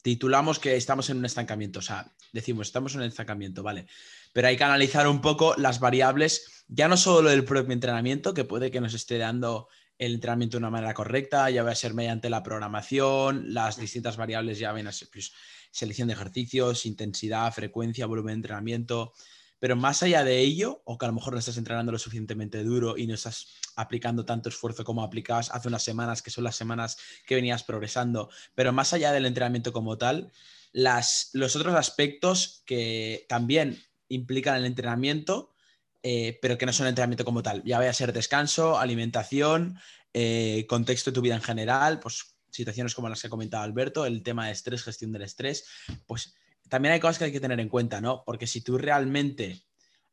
titulamos 0.00 0.58
que 0.58 0.76
estamos 0.76 1.10
en 1.10 1.18
un 1.18 1.26
estancamiento, 1.26 1.80
o 1.80 1.82
sea, 1.82 2.10
decimos 2.32 2.68
estamos 2.68 2.94
en 2.94 3.02
un 3.02 3.06
estancamiento, 3.06 3.62
vale, 3.62 3.86
pero 4.32 4.48
hay 4.48 4.56
que 4.56 4.64
analizar 4.64 5.06
un 5.08 5.20
poco 5.20 5.54
las 5.56 5.80
variables, 5.80 6.64
ya 6.68 6.88
no 6.88 6.96
solo 6.96 7.30
del 7.30 7.44
propio 7.44 7.72
entrenamiento, 7.72 8.34
que 8.34 8.44
puede 8.44 8.70
que 8.70 8.80
nos 8.80 8.94
esté 8.94 9.18
dando 9.18 9.68
el 9.98 10.14
entrenamiento 10.14 10.56
de 10.56 10.62
una 10.62 10.70
manera 10.70 10.94
correcta, 10.94 11.48
ya 11.50 11.62
va 11.62 11.70
a 11.70 11.76
ser 11.76 11.94
mediante 11.94 12.30
la 12.30 12.42
programación, 12.42 13.52
las 13.54 13.76
distintas 13.76 14.16
variables 14.16 14.58
ya 14.58 14.72
ven 14.72 14.88
a 14.88 14.92
ser 14.92 15.08
pues, 15.12 15.32
selección 15.70 16.08
de 16.08 16.14
ejercicios, 16.14 16.86
intensidad, 16.86 17.52
frecuencia, 17.52 18.06
volumen 18.06 18.34
de 18.34 18.36
entrenamiento. 18.36 19.12
Pero 19.58 19.76
más 19.76 20.02
allá 20.02 20.24
de 20.24 20.40
ello, 20.40 20.82
o 20.86 20.98
que 20.98 21.06
a 21.06 21.08
lo 21.08 21.14
mejor 21.14 21.34
no 21.34 21.38
estás 21.38 21.56
entrenando 21.56 21.92
lo 21.92 21.98
suficientemente 21.98 22.64
duro 22.64 22.98
y 22.98 23.06
no 23.06 23.14
estás 23.14 23.46
aplicando 23.76 24.24
tanto 24.24 24.48
esfuerzo 24.48 24.82
como 24.82 25.04
aplicabas 25.04 25.52
hace 25.52 25.68
unas 25.68 25.84
semanas, 25.84 26.20
que 26.20 26.32
son 26.32 26.42
las 26.42 26.56
semanas 26.56 26.96
que 27.24 27.36
venías 27.36 27.62
progresando, 27.62 28.28
pero 28.56 28.72
más 28.72 28.92
allá 28.92 29.12
del 29.12 29.24
entrenamiento 29.24 29.72
como 29.72 29.96
tal, 29.98 30.32
las, 30.72 31.30
los 31.32 31.54
otros 31.54 31.76
aspectos 31.76 32.64
que 32.66 33.24
también 33.28 33.80
implican 34.14 34.56
el 34.56 34.64
entrenamiento, 34.64 35.54
eh, 36.02 36.38
pero 36.42 36.58
que 36.58 36.66
no 36.66 36.72
son 36.72 36.86
entrenamiento 36.86 37.24
como 37.24 37.42
tal, 37.42 37.62
ya 37.64 37.78
vaya 37.78 37.90
a 37.90 37.94
ser 37.94 38.12
descanso, 38.12 38.78
alimentación, 38.78 39.78
eh, 40.12 40.66
contexto 40.68 41.10
de 41.10 41.14
tu 41.14 41.20
vida 41.20 41.34
en 41.34 41.42
general, 41.42 42.00
pues 42.00 42.36
situaciones 42.50 42.94
como 42.94 43.08
las 43.08 43.20
que 43.20 43.28
ha 43.28 43.30
comentado 43.30 43.62
Alberto, 43.62 44.04
el 44.04 44.22
tema 44.22 44.46
de 44.46 44.52
estrés, 44.52 44.82
gestión 44.82 45.12
del 45.12 45.22
estrés, 45.22 45.64
pues 46.06 46.34
también 46.68 46.92
hay 46.92 47.00
cosas 47.00 47.18
que 47.18 47.24
hay 47.24 47.32
que 47.32 47.40
tener 47.40 47.60
en 47.60 47.68
cuenta, 47.68 48.00
¿no? 48.00 48.22
Porque 48.24 48.46
si 48.46 48.60
tú 48.60 48.78
realmente 48.78 49.62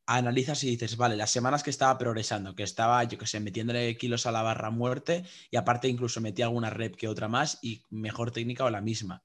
analizas 0.05 0.63
y 0.63 0.71
dices, 0.71 0.97
vale, 0.97 1.15
las 1.15 1.29
semanas 1.29 1.61
que 1.63 1.69
estaba 1.69 1.97
progresando, 1.97 2.55
que 2.55 2.63
estaba, 2.63 3.03
yo 3.03 3.17
que 3.17 3.27
sé, 3.27 3.39
metiéndole 3.39 3.95
kilos 3.97 4.25
a 4.25 4.31
la 4.31 4.41
barra 4.41 4.71
muerte 4.71 5.23
y 5.51 5.57
aparte 5.57 5.87
incluso 5.87 6.19
metí 6.19 6.41
alguna 6.41 6.71
rep 6.71 6.95
que 6.95 7.07
otra 7.07 7.27
más 7.27 7.59
y 7.61 7.83
mejor 7.89 8.31
técnica 8.31 8.65
o 8.65 8.69
la 8.69 8.81
misma. 8.81 9.23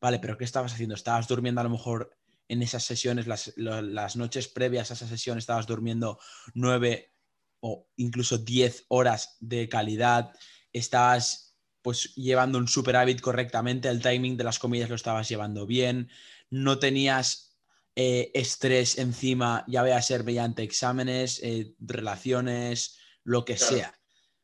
Vale, 0.00 0.18
pero 0.18 0.36
¿qué 0.36 0.44
estabas 0.44 0.74
haciendo? 0.74 0.94
Estabas 0.94 1.28
durmiendo 1.28 1.60
a 1.60 1.64
lo 1.64 1.70
mejor 1.70 2.16
en 2.48 2.62
esas 2.62 2.84
sesiones, 2.84 3.26
las, 3.26 4.16
noches 4.16 4.48
previas 4.48 4.90
a 4.90 4.94
esa 4.94 5.06
sesión, 5.06 5.38
estabas 5.38 5.66
durmiendo 5.66 6.18
nueve 6.54 7.14
o 7.60 7.88
incluso 7.96 8.38
diez 8.38 8.84
horas 8.88 9.36
de 9.40 9.68
calidad, 9.68 10.32
estabas 10.72 11.56
pues 11.82 12.14
llevando 12.14 12.58
un 12.58 12.68
superávit 12.68 13.20
correctamente, 13.20 13.88
el 13.88 14.02
timing 14.02 14.36
de 14.36 14.44
las 14.44 14.58
comidas 14.58 14.88
lo 14.88 14.96
estabas 14.96 15.28
llevando 15.28 15.66
bien, 15.66 16.10
no 16.50 16.78
tenías 16.78 17.56
eh, 17.96 18.30
estrés 18.34 18.98
encima, 18.98 19.64
ya 19.66 19.82
vaya 19.82 19.96
a 19.96 20.02
ser 20.02 20.24
mediante 20.24 20.62
exámenes, 20.62 21.40
eh, 21.42 21.74
relaciones, 21.78 22.98
lo 23.24 23.44
que 23.44 23.56
Claro. 23.56 23.76
sea. 23.76 24.00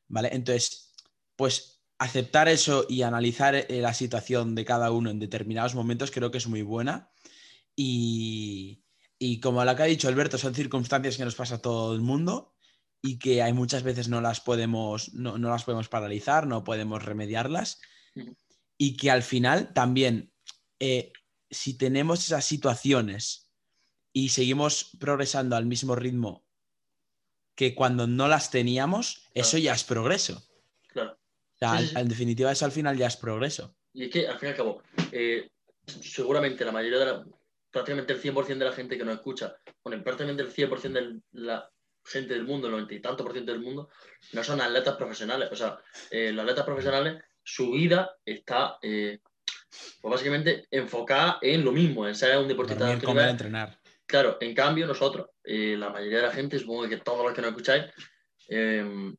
¿Vale? 0.08 0.30
Entonces, 0.32 0.94
pues 1.36 1.82
aceptar 1.98 2.48
eso 2.48 2.84
y 2.88 3.02
analizar 3.02 3.54
eh, 3.54 3.66
la 3.80 3.94
situación 3.94 4.54
de 4.54 4.64
cada 4.64 4.90
uno 4.90 5.10
en 5.10 5.18
determinados 5.18 5.74
momentos 5.74 6.10
creo 6.10 6.30
que 6.30 6.38
es 6.38 6.46
muy 6.46 6.62
buena. 6.62 7.10
Y, 7.76 8.84
y 9.18 9.40
como 9.40 9.64
lo 9.64 9.76
que 9.76 9.82
ha 9.82 9.86
dicho 9.86 10.08
Alberto, 10.08 10.38
son 10.38 10.54
circunstancias 10.54 11.16
que 11.16 11.24
nos 11.24 11.34
pasa 11.34 11.56
a 11.56 11.62
todo 11.62 11.94
el 11.94 12.00
mundo 12.00 12.54
y 13.02 13.18
que 13.18 13.42
hay 13.42 13.52
muchas 13.52 13.82
veces 13.82 14.08
no 14.08 14.20
las 14.20 14.40
podemos, 14.40 15.12
no, 15.14 15.36
no 15.38 15.50
las 15.50 15.64
podemos 15.64 15.88
paralizar, 15.88 16.46
no 16.46 16.64
podemos 16.64 17.04
remediarlas. 17.04 17.80
Y 18.78 18.96
que 18.96 19.10
al 19.10 19.22
final 19.22 19.72
también, 19.74 20.32
eh, 20.80 21.12
si 21.50 21.76
tenemos 21.76 22.24
esas 22.24 22.44
situaciones 22.44 23.50
y 24.12 24.30
seguimos 24.30 24.96
progresando 24.98 25.56
al 25.56 25.66
mismo 25.66 25.94
ritmo 25.96 26.44
que 27.54 27.74
cuando 27.74 28.06
no 28.06 28.26
las 28.26 28.50
teníamos, 28.50 29.28
eso 29.34 29.58
ya 29.58 29.74
es 29.74 29.84
progreso. 29.84 30.42
Claro. 30.88 31.12
O 31.12 31.58
sea, 31.58 31.78
Sí, 31.78 31.84
sí, 31.84 31.90
sí. 31.94 32.00
en 32.00 32.08
definitiva, 32.08 32.52
eso 32.52 32.64
al 32.64 32.72
final 32.72 32.96
ya 32.96 33.06
es 33.06 33.16
progreso. 33.16 33.76
Y 33.92 34.04
es 34.04 34.10
que, 34.10 34.26
al 34.26 34.38
fin 34.38 34.48
y 34.48 34.50
al 34.50 34.56
cabo, 34.56 34.82
eh, 35.12 35.48
seguramente 35.86 36.64
la 36.64 36.72
mayoría 36.72 36.98
de 36.98 37.06
la, 37.06 37.26
prácticamente 37.74 38.12
el 38.12 38.22
100% 38.22 38.46
de 38.56 38.64
la 38.64 38.72
gente 38.72 38.96
que 38.96 39.04
nos 39.04 39.16
escucha, 39.16 39.56
bueno, 39.82 40.02
prácticamente 40.04 40.44
el 40.44 40.52
100% 40.52 40.92
de 40.92 41.20
la 41.32 41.68
gente 42.04 42.34
del 42.34 42.44
mundo, 42.44 42.68
el 42.68 42.72
90 42.72 42.94
y 42.94 43.00
tanto 43.00 43.24
por 43.24 43.32
ciento 43.32 43.50
del 43.50 43.60
mundo, 43.60 43.90
no 44.32 44.44
son 44.44 44.60
atletas 44.60 44.94
profesionales. 44.96 45.48
O 45.50 45.56
sea, 45.56 45.76
eh, 46.08 46.30
los 46.30 46.44
atletas 46.44 46.64
profesionales, 46.64 47.20
su 47.42 47.72
vida 47.72 48.14
está, 48.24 48.78
eh, 48.80 49.18
pues 50.00 50.12
básicamente, 50.12 50.68
enfocada 50.70 51.38
en 51.42 51.64
lo 51.64 51.72
mismo, 51.72 52.06
en 52.06 52.14
ser 52.14 52.38
un 52.38 52.46
deportista 52.46 52.84
de 52.84 52.90
Dormir, 52.90 53.00
alto 53.00 53.06
comer, 53.08 53.28
entrenar. 53.30 53.80
Claro, 54.06 54.38
en 54.40 54.54
cambio 54.54 54.86
nosotros, 54.86 55.30
eh, 55.42 55.74
la 55.76 55.90
mayoría 55.90 56.18
de 56.18 56.26
la 56.28 56.32
gente, 56.32 56.60
supongo 56.60 56.88
que 56.88 56.98
todos 56.98 57.24
los 57.24 57.34
que 57.34 57.40
nos 57.40 57.50
escucháis, 57.50 57.86
eh, 58.48 59.12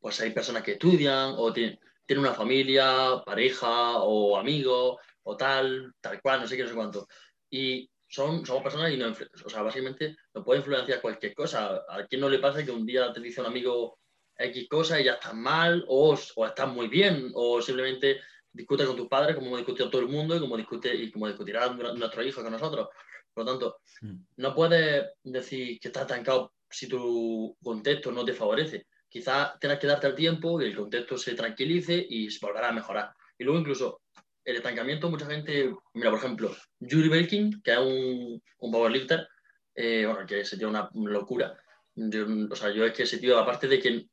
pues 0.00 0.18
hay 0.22 0.30
personas 0.30 0.62
que 0.62 0.72
estudian 0.72 1.34
o 1.36 1.52
tienen, 1.52 1.78
tienen 2.06 2.24
una 2.24 2.32
familia, 2.34 3.22
pareja 3.26 3.98
o 3.98 4.38
amigos 4.38 4.96
o 5.24 5.36
tal, 5.36 5.92
tal 6.00 6.20
cual, 6.20 6.40
no 6.40 6.46
sé 6.46 6.56
qué, 6.56 6.62
no 6.62 6.68
sé 6.70 6.74
cuánto. 6.74 7.06
Y 7.52 7.88
son, 8.08 8.44
somos 8.46 8.62
personas 8.62 8.90
y 8.92 8.96
no, 8.96 9.12
o 9.44 9.48
sea, 9.50 9.62
básicamente 9.62 10.16
nos 10.34 10.42
puede 10.44 10.60
influenciar 10.60 11.00
cualquier 11.00 11.34
cosa. 11.34 11.82
¿A 11.88 12.06
quién 12.08 12.22
no 12.22 12.30
le 12.30 12.38
pasa 12.38 12.64
que 12.64 12.70
un 12.70 12.86
día 12.86 13.12
te 13.12 13.20
dice 13.20 13.42
un 13.42 13.46
amigo 13.46 13.98
X 14.36 14.68
cosa 14.68 14.98
y 14.98 15.04
ya 15.04 15.14
estás 15.14 15.34
mal 15.34 15.84
o, 15.86 16.18
o 16.36 16.46
estás 16.46 16.68
muy 16.68 16.88
bien 16.88 17.30
o 17.34 17.60
simplemente 17.60 18.20
discute 18.50 18.86
con 18.86 18.96
tus 18.96 19.08
padres, 19.08 19.36
como 19.36 19.56
discutió 19.56 19.90
todo 19.90 20.00
el 20.00 20.08
mundo 20.08 20.34
y 20.34 20.40
como, 20.40 20.56
discute, 20.56 20.94
y 20.94 21.10
como 21.10 21.26
discutirá 21.26 21.68
nuestro 21.68 22.22
hijo 22.22 22.42
con 22.42 22.52
nosotros. 22.52 22.88
Por 23.32 23.44
lo 23.44 23.50
tanto, 23.50 23.80
mm. 24.00 24.16
no 24.36 24.54
puedes 24.54 25.06
decir 25.22 25.78
que 25.78 25.88
estás 25.88 26.02
estancado 26.02 26.54
si 26.70 26.88
tu 26.88 27.56
contexto 27.62 28.10
no 28.12 28.24
te 28.24 28.32
favorece. 28.32 28.86
Quizás 29.08 29.58
tengas 29.58 29.78
que 29.78 29.86
darte 29.86 30.06
el 30.06 30.14
tiempo 30.14 30.60
y 30.60 30.66
el 30.66 30.76
contexto 30.76 31.18
se 31.18 31.34
tranquilice 31.34 32.06
y 32.08 32.30
se 32.30 32.44
volverá 32.44 32.68
a 32.68 32.72
mejorar. 32.72 33.12
Y 33.38 33.44
luego 33.44 33.60
incluso 33.60 34.00
el 34.44 34.56
estancamiento, 34.56 35.10
mucha 35.10 35.26
gente, 35.26 35.72
mira, 35.94 36.10
por 36.10 36.18
ejemplo, 36.18 36.56
Yuri 36.80 37.08
Belkin, 37.08 37.62
que 37.62 37.72
es 37.72 37.78
un, 37.78 38.42
un 38.58 38.72
powerlifter, 38.72 39.28
eh, 39.74 40.04
bueno, 40.06 40.26
que 40.26 40.44
se 40.44 40.56
tiene 40.56 40.70
una 40.70 40.90
locura. 40.94 41.56
o 41.96 42.56
sea, 42.56 42.70
yo 42.70 42.84
es 42.84 42.92
que 42.92 43.04
ese 43.04 43.18
tío, 43.18 43.38
aparte 43.38 43.68
de 43.68 43.80
que 43.80 44.06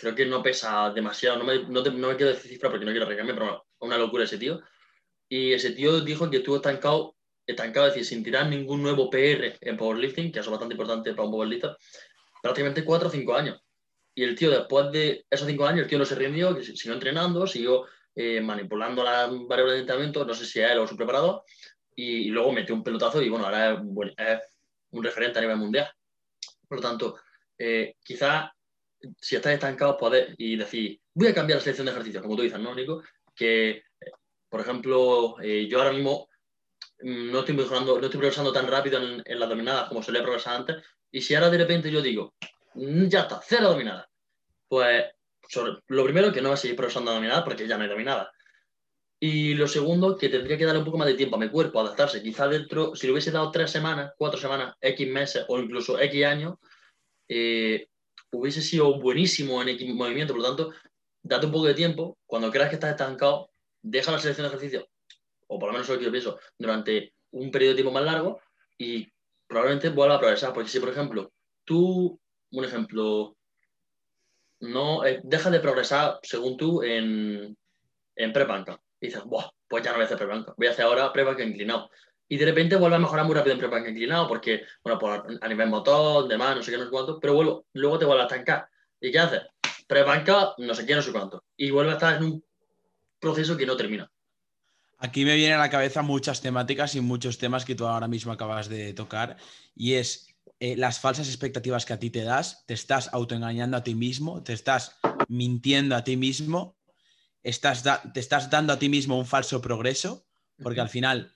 creo 0.00 0.14
que 0.14 0.26
no 0.26 0.42
pesa 0.42 0.90
demasiado, 0.90 1.38
no 1.38 1.44
me, 1.44 1.64
no, 1.64 1.82
me 1.82 2.16
quiero 2.16 2.32
decir 2.32 2.50
cifra 2.50 2.70
porque 2.70 2.84
no 2.84 2.92
quiero 2.92 3.06
recargarme, 3.06 3.34
pero 3.34 3.46
bueno, 3.46 3.64
una 3.80 3.98
locura 3.98 4.24
ese 4.24 4.38
tío. 4.38 4.60
Y 5.28 5.52
ese 5.52 5.72
tío 5.72 6.00
dijo 6.00 6.30
que 6.30 6.38
estuvo 6.38 6.56
estancado, 6.56 7.16
estancado, 7.46 7.86
es 7.86 7.94
decir, 7.94 8.06
sin 8.06 8.24
tirar 8.24 8.46
ningún 8.48 8.82
nuevo 8.82 9.10
PR 9.10 9.56
en 9.60 9.76
powerlifting, 9.76 10.30
que 10.30 10.40
eso 10.40 10.50
es 10.50 10.52
bastante 10.52 10.74
importante 10.74 11.12
para 11.12 11.24
un 11.24 11.32
powerlifter, 11.32 11.76
prácticamente 12.42 12.84
cuatro 12.84 13.08
o 13.08 13.10
cinco 13.10 13.34
años. 13.34 13.60
Y 14.14 14.24
el 14.24 14.34
tío, 14.34 14.50
después 14.50 14.92
de 14.92 15.24
esos 15.30 15.46
cinco 15.46 15.66
años, 15.66 15.82
el 15.82 15.88
tío 15.88 15.98
no 15.98 16.04
se 16.04 16.14
rindió, 16.14 16.54
que 16.54 16.62
siguió 16.62 16.92
entrenando, 16.92 17.46
siguió 17.46 17.86
eh, 18.14 18.40
manipulando 18.40 19.02
las 19.02 19.30
variables 19.46 19.74
de 19.74 19.80
entrenamiento, 19.80 20.24
no 20.24 20.34
sé 20.34 20.44
si 20.44 20.60
a 20.60 20.72
él 20.72 20.78
o 20.78 20.86
su 20.86 20.96
preparado, 20.96 21.44
y, 21.94 22.26
luego 22.26 22.52
metió 22.52 22.74
un 22.74 22.82
pelotazo 22.82 23.22
y 23.22 23.28
bueno, 23.28 23.46
ahora 23.46 23.82
es, 24.18 24.40
un 24.90 25.04
referente 25.04 25.38
a 25.38 25.42
nivel 25.42 25.56
mundial. 25.56 25.90
Por 26.68 26.78
lo 26.78 26.82
tanto, 26.82 27.16
eh, 27.58 27.96
quizás 28.04 28.50
si 29.18 29.36
estás 29.36 29.54
estancado 29.54 29.96
puedes 29.96 30.34
y 30.38 30.56
decir, 30.56 31.00
voy 31.14 31.28
a 31.28 31.34
cambiar 31.34 31.58
la 31.58 31.62
selección 31.62 31.86
de 31.86 31.92
ejercicios, 31.92 32.22
como 32.22 32.36
tú 32.36 32.42
dices, 32.42 32.60
¿no, 32.60 32.74
Nico? 32.74 33.02
Que, 33.34 33.84
por 34.48 34.60
ejemplo, 34.60 35.36
eh, 35.40 35.66
yo 35.68 35.78
ahora 35.78 35.92
mismo 35.92 36.28
mm, 37.00 37.30
no 37.30 37.40
estoy 37.40 37.54
mejorando, 37.54 37.98
no 37.98 38.04
estoy 38.04 38.18
progresando 38.18 38.52
tan 38.52 38.66
rápido 38.66 38.98
en, 38.98 39.22
en 39.24 39.40
las 39.40 39.48
dominadas 39.48 39.88
como 39.88 40.02
solía 40.02 40.22
progresar 40.22 40.56
antes, 40.56 40.84
y 41.10 41.20
si 41.20 41.34
ahora 41.34 41.50
de 41.50 41.58
repente 41.58 41.90
yo 41.90 42.02
digo, 42.02 42.34
mm, 42.74 43.06
ya 43.06 43.20
está, 43.22 43.40
cero 43.42 43.70
dominada, 43.70 44.08
pues 44.68 45.04
lo 45.88 46.04
primero 46.04 46.32
que 46.32 46.40
no 46.40 46.48
va 46.48 46.54
a 46.54 46.58
seguir 46.58 46.76
progresando 46.76 47.12
dominada 47.12 47.44
porque 47.44 47.66
ya 47.66 47.76
no 47.76 47.84
hay 47.84 47.90
dominada. 47.90 48.32
Y 49.20 49.54
lo 49.54 49.68
segundo, 49.68 50.18
que 50.18 50.28
tendría 50.28 50.58
que 50.58 50.64
darle 50.64 50.80
un 50.80 50.84
poco 50.84 50.98
más 50.98 51.06
de 51.06 51.14
tiempo 51.14 51.36
a 51.36 51.38
mi 51.38 51.48
cuerpo 51.48 51.78
a 51.78 51.82
adaptarse. 51.82 52.20
Quizás 52.20 52.50
dentro, 52.50 52.96
si 52.96 53.06
le 53.06 53.12
hubiese 53.12 53.30
dado 53.30 53.52
tres 53.52 53.70
semanas, 53.70 54.12
cuatro 54.18 54.38
semanas, 54.40 54.74
X 54.80 55.08
meses 55.08 55.44
o 55.46 55.60
incluso 55.60 55.96
X 56.00 56.24
años, 56.24 56.56
eh, 57.28 57.86
hubiese 58.32 58.60
sido 58.60 58.98
buenísimo 58.98 59.62
en 59.62 59.68
X 59.68 59.94
movimiento. 59.94 60.32
Por 60.34 60.42
lo 60.42 60.48
tanto, 60.48 60.72
date 61.22 61.46
un 61.46 61.52
poco 61.52 61.66
de 61.66 61.74
tiempo. 61.74 62.18
Cuando 62.26 62.50
creas 62.50 62.68
que 62.70 62.74
estás 62.74 62.90
estancado, 62.90 63.50
deja 63.80 64.10
la 64.10 64.18
selección 64.18 64.44
de 64.44 64.56
ejercicio, 64.56 64.88
o 65.46 65.56
por 65.56 65.68
lo 65.68 65.74
menos 65.74 65.88
lo 65.88 65.98
que 65.98 66.04
yo 66.04 66.10
pienso, 66.10 66.40
durante 66.58 67.14
un 67.30 67.52
periodo 67.52 67.70
de 67.70 67.76
tiempo 67.76 67.92
más 67.92 68.04
largo 68.04 68.40
y 68.76 69.06
probablemente 69.46 69.90
vuelva 69.90 70.16
a 70.16 70.18
progresar. 70.18 70.52
Porque 70.52 70.68
si, 70.68 70.80
por 70.80 70.88
ejemplo, 70.88 71.32
tú, 71.64 72.20
un 72.50 72.64
ejemplo, 72.64 73.36
no 74.62 75.04
eh, 75.04 75.20
deja 75.24 75.50
de 75.50 75.60
progresar, 75.60 76.18
según 76.22 76.56
tú, 76.56 76.82
en, 76.82 77.56
en 78.16 78.32
pre-banca. 78.32 78.80
Dices, 79.00 79.24
Buah, 79.24 79.50
pues 79.68 79.82
ya 79.82 79.90
no 79.90 79.96
voy 79.96 80.04
a 80.04 80.06
hacer 80.06 80.16
pre-banca, 80.16 80.54
voy 80.56 80.68
a 80.68 80.70
hacer 80.70 80.84
ahora 80.84 81.12
pre-banca 81.12 81.42
inclinado. 81.42 81.90
Y 82.28 82.36
de 82.38 82.46
repente 82.46 82.76
vuelve 82.76 82.96
a 82.96 83.00
mejorar 83.00 83.26
muy 83.26 83.34
rápido 83.34 83.54
en 83.54 83.58
pre-banca 83.58 83.90
inclinado, 83.90 84.28
porque, 84.28 84.62
bueno, 84.82 85.00
a 85.40 85.48
nivel 85.48 85.68
motor, 85.68 86.28
demás, 86.28 86.56
no 86.56 86.62
sé 86.62 86.70
qué, 86.70 86.78
no 86.78 86.84
sé 86.84 86.90
cuánto, 86.90 87.18
pero 87.20 87.34
vuelvo, 87.34 87.66
luego 87.72 87.98
te 87.98 88.04
vuelve 88.04 88.22
a 88.22 88.26
estancar. 88.26 88.68
¿Y 89.00 89.10
qué 89.10 89.18
haces? 89.18 89.42
Pre-banca, 89.88 90.54
no 90.58 90.74
sé 90.74 90.86
qué, 90.86 90.94
no 90.94 91.02
sé 91.02 91.12
cuánto. 91.12 91.44
Y 91.56 91.70
vuelve 91.70 91.90
a 91.90 91.94
estar 91.94 92.16
en 92.16 92.24
un 92.24 92.44
proceso 93.18 93.56
que 93.56 93.66
no 93.66 93.76
termina. 93.76 94.10
Aquí 94.98 95.24
me 95.24 95.34
vienen 95.34 95.58
a 95.58 95.62
la 95.62 95.70
cabeza 95.70 96.02
muchas 96.02 96.40
temáticas 96.40 96.94
y 96.94 97.00
muchos 97.00 97.36
temas 97.36 97.64
que 97.64 97.74
tú 97.74 97.84
ahora 97.84 98.06
mismo 98.06 98.30
acabas 98.30 98.68
de 98.68 98.94
tocar. 98.94 99.36
Y 99.74 99.94
es 99.94 100.31
eh, 100.60 100.76
las 100.76 101.00
falsas 101.00 101.28
expectativas 101.28 101.84
que 101.84 101.92
a 101.92 101.98
ti 101.98 102.10
te 102.10 102.22
das, 102.22 102.64
te 102.66 102.74
estás 102.74 103.10
autoengañando 103.12 103.76
a 103.76 103.82
ti 103.82 103.94
mismo, 103.94 104.42
te 104.42 104.52
estás 104.52 104.96
mintiendo 105.28 105.96
a 105.96 106.04
ti 106.04 106.16
mismo, 106.16 106.76
estás 107.42 107.82
te 108.12 108.20
estás 108.20 108.50
dando 108.50 108.72
a 108.72 108.78
ti 108.78 108.88
mismo 108.88 109.18
un 109.18 109.26
falso 109.26 109.60
progreso, 109.60 110.26
porque 110.62 110.80
al 110.80 110.88
final 110.88 111.34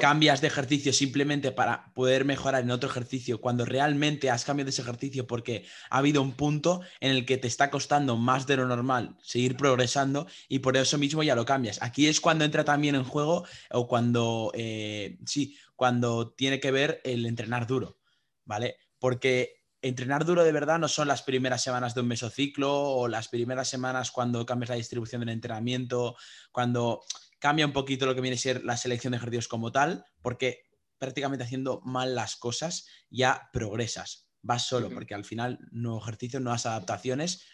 cambias 0.00 0.40
de 0.40 0.46
ejercicio 0.46 0.92
simplemente 0.92 1.52
para 1.52 1.92
poder 1.94 2.24
mejorar 2.24 2.62
en 2.62 2.70
otro 2.70 2.88
ejercicio, 2.88 3.40
cuando 3.40 3.64
realmente 3.64 4.30
has 4.30 4.44
cambiado 4.44 4.70
ese 4.70 4.82
ejercicio 4.82 5.26
porque 5.26 5.66
ha 5.90 5.98
habido 5.98 6.22
un 6.22 6.32
punto 6.32 6.80
en 7.00 7.10
el 7.10 7.26
que 7.26 7.36
te 7.36 7.48
está 7.48 7.70
costando 7.70 8.16
más 8.16 8.46
de 8.46 8.56
lo 8.56 8.66
normal 8.66 9.16
seguir 9.22 9.56
progresando 9.56 10.26
y 10.48 10.60
por 10.60 10.76
eso 10.76 10.96
mismo 10.96 11.22
ya 11.22 11.34
lo 11.34 11.44
cambias. 11.44 11.82
Aquí 11.82 12.06
es 12.06 12.20
cuando 12.20 12.44
entra 12.44 12.64
también 12.64 12.94
en 12.94 13.04
juego 13.04 13.44
o 13.70 13.86
cuando, 13.86 14.52
eh, 14.54 15.18
sí, 15.26 15.58
cuando 15.76 16.32
tiene 16.32 16.60
que 16.60 16.70
ver 16.70 17.00
el 17.04 17.26
entrenar 17.26 17.66
duro. 17.66 17.98
¿Vale? 18.44 18.76
Porque 18.98 19.64
entrenar 19.82 20.24
duro 20.24 20.44
de 20.44 20.52
verdad 20.52 20.78
no 20.78 20.88
son 20.88 21.08
las 21.08 21.22
primeras 21.22 21.62
semanas 21.62 21.94
de 21.94 22.00
un 22.00 22.08
mesociclo 22.08 22.72
o 22.72 23.08
las 23.08 23.28
primeras 23.28 23.68
semanas 23.68 24.10
cuando 24.10 24.46
cambias 24.46 24.70
la 24.70 24.76
distribución 24.76 25.20
del 25.20 25.28
entrenamiento, 25.30 26.16
cuando 26.52 27.02
cambia 27.38 27.66
un 27.66 27.72
poquito 27.72 28.06
lo 28.06 28.14
que 28.14 28.22
viene 28.22 28.36
a 28.36 28.40
ser 28.40 28.64
la 28.64 28.76
selección 28.76 29.10
de 29.10 29.18
ejercicios 29.18 29.48
como 29.48 29.72
tal, 29.72 30.06
porque 30.22 30.62
prácticamente 30.98 31.44
haciendo 31.44 31.82
mal 31.84 32.14
las 32.14 32.36
cosas 32.36 32.86
ya 33.10 33.50
progresas. 33.52 34.30
Vas 34.40 34.66
solo, 34.66 34.90
porque 34.90 35.14
al 35.14 35.24
final 35.24 35.58
no 35.70 35.98
ejercicio, 35.98 36.40
nuevas 36.40 36.66
adaptaciones 36.66 37.46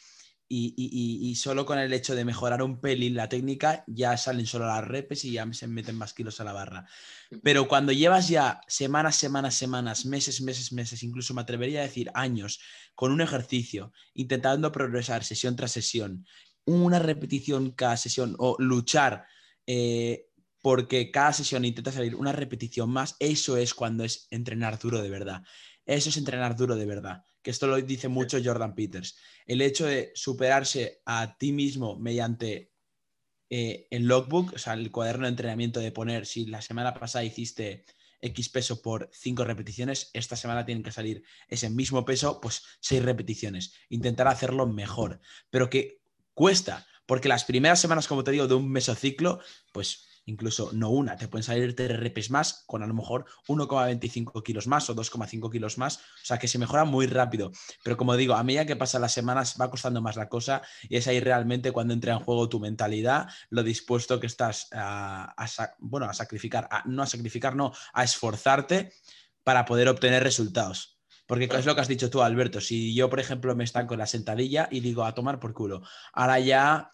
y, 0.53 1.35
solo 1.37 1.65
con 1.65 1.79
el 1.79 1.93
hecho 1.93 2.17
de 2.17 2.25
mejorar 2.25 2.63
un 2.63 2.81
pelín 2.81 3.15
la 3.15 3.29
técnica 3.29 3.85
ya 3.87 4.17
salen 4.17 4.47
solo 4.47 4.67
las 4.67 4.85
repes 4.85 5.25
y 5.25 5.33
ya 5.33 5.51
se 5.53 5.69
meten 5.69 5.97
más 5.97 6.13
kilos 6.13 6.41
a 6.41 6.45
la 6.45 6.53
barra. 6.53 6.87
Pero 7.45 7.69
cuando 7.69 7.93
llevas 7.93 8.29
ya 8.29 8.61
semanas, 8.67 9.15
semanas, 9.15 9.55
semanas, 9.55 10.05
meses, 10.07 10.41
meses, 10.41 10.73
meses, 10.73 11.05
incluso 11.05 11.35
me 11.35 11.43
atrevería 11.43 11.81
a 11.81 11.85
decir 11.85 12.11
años, 12.15 12.61
con 12.97 13.13
un 13.13 13.21
ejercicio, 13.21 13.93
intentando 14.13 14.73
progresar 14.73 15.23
sesión 15.23 15.55
tras 15.55 15.71
sesión, 15.71 16.27
una 16.65 16.99
repetición 16.99 17.71
cada 17.71 17.97
sesión 17.97 18.35
o 18.39 18.57
luchar 18.59 19.27
eh, 19.67 20.27
porque 20.63 21.13
cada 21.13 21.33
sesión 21.33 21.65
intenta 21.65 21.93
salir 21.93 22.17
una 22.17 22.33
repetición 22.33 22.91
más, 22.91 23.15
eso 23.21 23.57
es 23.57 23.73
cuando 23.73 24.03
es 24.03 24.27
entrenar 24.31 24.81
duro 24.81 25.01
de 25.01 25.11
verdad. 25.11 25.43
Eso 25.87 26.09
es 26.09 26.17
entrenar 26.17 26.57
duro 26.57 26.77
de 26.77 26.87
verdad 26.87 27.25
que 27.43 27.51
esto 27.51 27.67
lo 27.67 27.81
dice 27.81 28.09
mucho 28.09 28.39
Jordan 28.43 28.75
Peters. 28.75 29.17
El 29.47 29.63
hecho 29.63 29.87
de 29.87 30.13
superarse 30.15 31.03
a 31.07 31.37
ti 31.39 31.53
mismo 31.53 31.99
mediante 31.99 32.73
eh, 33.49 33.89
el 33.91 34.07
logbook, 34.07 34.53
o 34.55 34.59
sea, 34.59 34.75
el 34.75 34.91
cuaderno 34.91 35.25
de 35.25 35.31
entrenamiento 35.31 35.81
de 35.81 35.93
poner, 35.93 36.27
si 36.27 36.47
la 36.47 36.63
semana 36.63 36.95
pasada 36.95 37.25
hiciste 37.25 37.85
X 38.21 38.49
peso 38.49 38.83
por 38.83 39.11
5 39.13 39.45
repeticiones, 39.45 40.11
esta 40.13 40.37
semana 40.37 40.65
tienen 40.65 40.85
que 40.85 40.93
salir 40.93 41.25
ese 41.49 41.71
mismo 41.71 42.05
peso, 42.05 42.41
pues 42.41 42.63
6 42.81 43.03
repeticiones. 43.03 43.75
Intentar 43.89 44.29
hacerlo 44.29 44.67
mejor, 44.67 45.21
pero 45.51 45.71
que 45.71 46.01
cuesta, 46.35 46.87
porque 47.07 47.29
las 47.29 47.45
primeras 47.45 47.81
semanas, 47.81 48.07
como 48.07 48.23
te 48.23 48.31
digo, 48.31 48.47
de 48.47 48.55
un 48.55 48.71
mesociclo, 48.71 49.41
pues 49.73 50.07
incluso 50.31 50.71
no 50.73 50.91
una, 50.91 51.17
te 51.17 51.29
pueden 51.29 51.43
salir 51.43 51.75
tres 51.75 51.99
repes 51.99 52.31
más 52.31 52.65
con 52.67 52.83
a 52.83 52.87
lo 52.87 52.95
mejor 52.95 53.25
1,25 53.49 54.43
kilos 54.43 54.67
más 54.67 54.89
o 54.89 54.95
2,5 54.95 55.51
kilos 55.51 55.79
más, 55.79 55.99
o 55.99 56.25
sea 56.25 56.39
que 56.39 56.49
se 56.49 56.59
mejora 56.59 56.85
muy 56.85 57.07
rápido. 57.07 57.51
Pero 57.85 57.97
como 57.97 58.17
digo, 58.17 58.35
a 58.35 58.43
medida 58.43 58.65
que 58.65 58.77
pasan 58.77 59.03
las 59.03 59.13
semanas 59.13 59.57
va 59.61 59.71
costando 59.71 60.01
más 60.01 60.17
la 60.17 60.29
cosa 60.29 60.63
y 60.89 60.97
es 60.97 61.07
ahí 61.07 61.21
realmente 61.21 61.73
cuando 61.73 61.95
entra 61.95 62.13
en 62.13 62.21
juego 62.21 62.49
tu 62.49 62.61
mentalidad, 62.61 63.29
lo 63.51 63.63
dispuesto 63.63 64.21
que 64.21 64.27
estás 64.27 64.69
a, 64.73 65.35
bueno, 65.79 66.07
a 66.07 66.15
sacrificar, 66.15 66.69
no 66.87 67.03
a 67.03 67.07
sacrificar, 67.07 67.57
no, 67.57 67.73
a 67.93 68.05
esforzarte 68.05 68.93
para 69.43 69.65
poder 69.65 69.89
obtener 69.89 70.23
resultados. 70.23 70.99
Porque 71.27 71.45
es 71.45 71.65
lo 71.65 71.77
que 71.77 71.81
has 71.81 71.87
dicho 71.87 72.11
tú, 72.11 72.23
Alberto. 72.23 72.61
Si 72.61 72.93
yo, 72.93 73.09
por 73.09 73.21
ejemplo, 73.21 73.55
me 73.55 73.63
estanco 73.63 73.95
en 73.95 74.01
la 74.01 74.07
sentadilla 74.07 74.69
y 74.69 74.81
digo 74.81 75.05
a 75.05 75.15
tomar 75.15 75.39
por 75.39 75.53
culo, 75.53 75.81
ahora 76.13 76.41
ya 76.41 76.91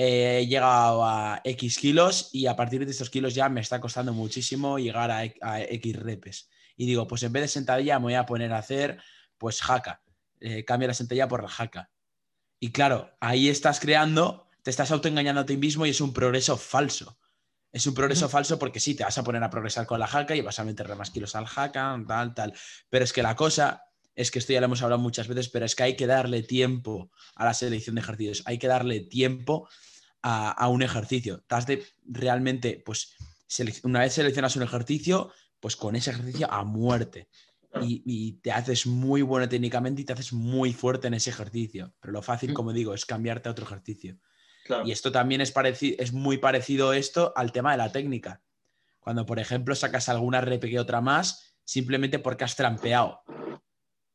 he 0.00 0.46
llegado 0.46 1.04
a 1.04 1.40
X 1.42 1.76
kilos 1.76 2.28
y 2.32 2.46
a 2.46 2.54
partir 2.54 2.84
de 2.84 2.90
estos 2.92 3.10
kilos 3.10 3.34
ya 3.34 3.48
me 3.48 3.60
está 3.60 3.80
costando 3.80 4.12
muchísimo 4.12 4.78
llegar 4.78 5.10
a, 5.10 5.24
X 5.24 5.96
repes. 5.96 6.48
Y 6.76 6.86
digo, 6.86 7.08
pues 7.08 7.24
en 7.24 7.32
vez 7.32 7.42
de 7.42 7.48
sentadilla 7.48 7.98
me 7.98 8.04
voy 8.04 8.14
a 8.14 8.24
poner 8.24 8.52
a 8.52 8.58
hacer 8.58 9.02
pues 9.38 9.60
jaca. 9.60 10.00
Eh, 10.38 10.64
cambia 10.64 10.86
la 10.86 10.94
sentadilla 10.94 11.26
por 11.26 11.42
la 11.42 11.48
jaca. 11.48 11.90
Y 12.60 12.70
claro, 12.70 13.10
ahí 13.18 13.48
estás 13.48 13.80
creando, 13.80 14.46
te 14.62 14.70
estás 14.70 14.92
autoengañando 14.92 15.40
a 15.40 15.46
ti 15.46 15.56
mismo 15.56 15.84
y 15.84 15.90
es 15.90 16.00
un 16.00 16.12
progreso 16.12 16.56
falso. 16.56 17.18
Es 17.72 17.84
un 17.88 17.94
progreso 17.94 18.28
falso 18.28 18.56
porque 18.56 18.78
sí, 18.78 18.94
te 18.94 19.02
vas 19.02 19.18
a 19.18 19.24
poner 19.24 19.42
a 19.42 19.50
progresar 19.50 19.84
con 19.84 19.98
la 19.98 20.06
jaca 20.06 20.36
y 20.36 20.42
vas 20.42 20.60
a 20.60 20.64
meterle 20.64 20.94
más 20.94 21.10
kilos 21.10 21.34
al 21.34 21.46
jaca, 21.46 22.00
tal, 22.06 22.34
tal. 22.34 22.54
Pero 22.88 23.04
es 23.04 23.12
que 23.12 23.24
la 23.24 23.34
cosa 23.34 23.87
es 24.18 24.32
que 24.32 24.40
esto 24.40 24.52
ya 24.52 24.60
lo 24.60 24.66
hemos 24.66 24.82
hablado 24.82 25.00
muchas 25.00 25.28
veces, 25.28 25.48
pero 25.48 25.64
es 25.64 25.76
que 25.76 25.84
hay 25.84 25.96
que 25.96 26.08
darle 26.08 26.42
tiempo 26.42 27.12
a 27.36 27.44
la 27.44 27.54
selección 27.54 27.94
de 27.94 28.00
ejercicios, 28.00 28.42
hay 28.46 28.58
que 28.58 28.66
darle 28.66 28.98
tiempo 28.98 29.68
a, 30.22 30.68
un 30.68 30.82
ejercicio. 30.82 31.36
Estás 31.36 31.66
de 31.66 31.86
realmente, 32.04 32.82
pues, 32.84 33.14
una 33.84 34.00
vez 34.00 34.14
seleccionas 34.14 34.56
un 34.56 34.64
ejercicio, 34.64 35.30
pues 35.60 35.76
con 35.76 35.94
ese 35.94 36.10
ejercicio 36.10 36.52
a 36.52 36.64
muerte. 36.64 37.28
Y, 37.80 38.32
te 38.42 38.50
haces 38.50 38.88
muy 38.88 39.22
bueno 39.22 39.48
técnicamente 39.48 40.02
y 40.02 40.04
te 40.04 40.14
haces 40.14 40.32
muy 40.32 40.72
fuerte 40.72 41.06
en 41.06 41.14
ese 41.14 41.30
ejercicio. 41.30 41.94
Pero 42.00 42.12
lo 42.12 42.22
fácil, 42.22 42.50
mm. 42.50 42.54
como 42.54 42.72
digo, 42.72 42.94
es 42.94 43.06
cambiarte 43.06 43.48
a 43.48 43.52
otro 43.52 43.66
ejercicio. 43.66 44.18
Claro. 44.64 44.84
Y 44.84 44.90
esto 44.90 45.12
también 45.12 45.42
es, 45.42 45.54
es 45.80 46.12
muy 46.12 46.38
parecido 46.38 46.92
esto 46.92 47.32
al 47.36 47.52
tema 47.52 47.70
de 47.70 47.78
la 47.78 47.92
técnica. 47.92 48.42
Cuando, 48.98 49.24
por 49.26 49.38
ejemplo, 49.38 49.76
sacas 49.76 50.08
alguna 50.08 50.40
rep 50.40 50.62
que 50.62 50.80
otra 50.80 51.00
más, 51.00 51.54
simplemente 51.64 52.18
porque 52.18 52.42
has 52.42 52.56
trampeado. 52.56 53.22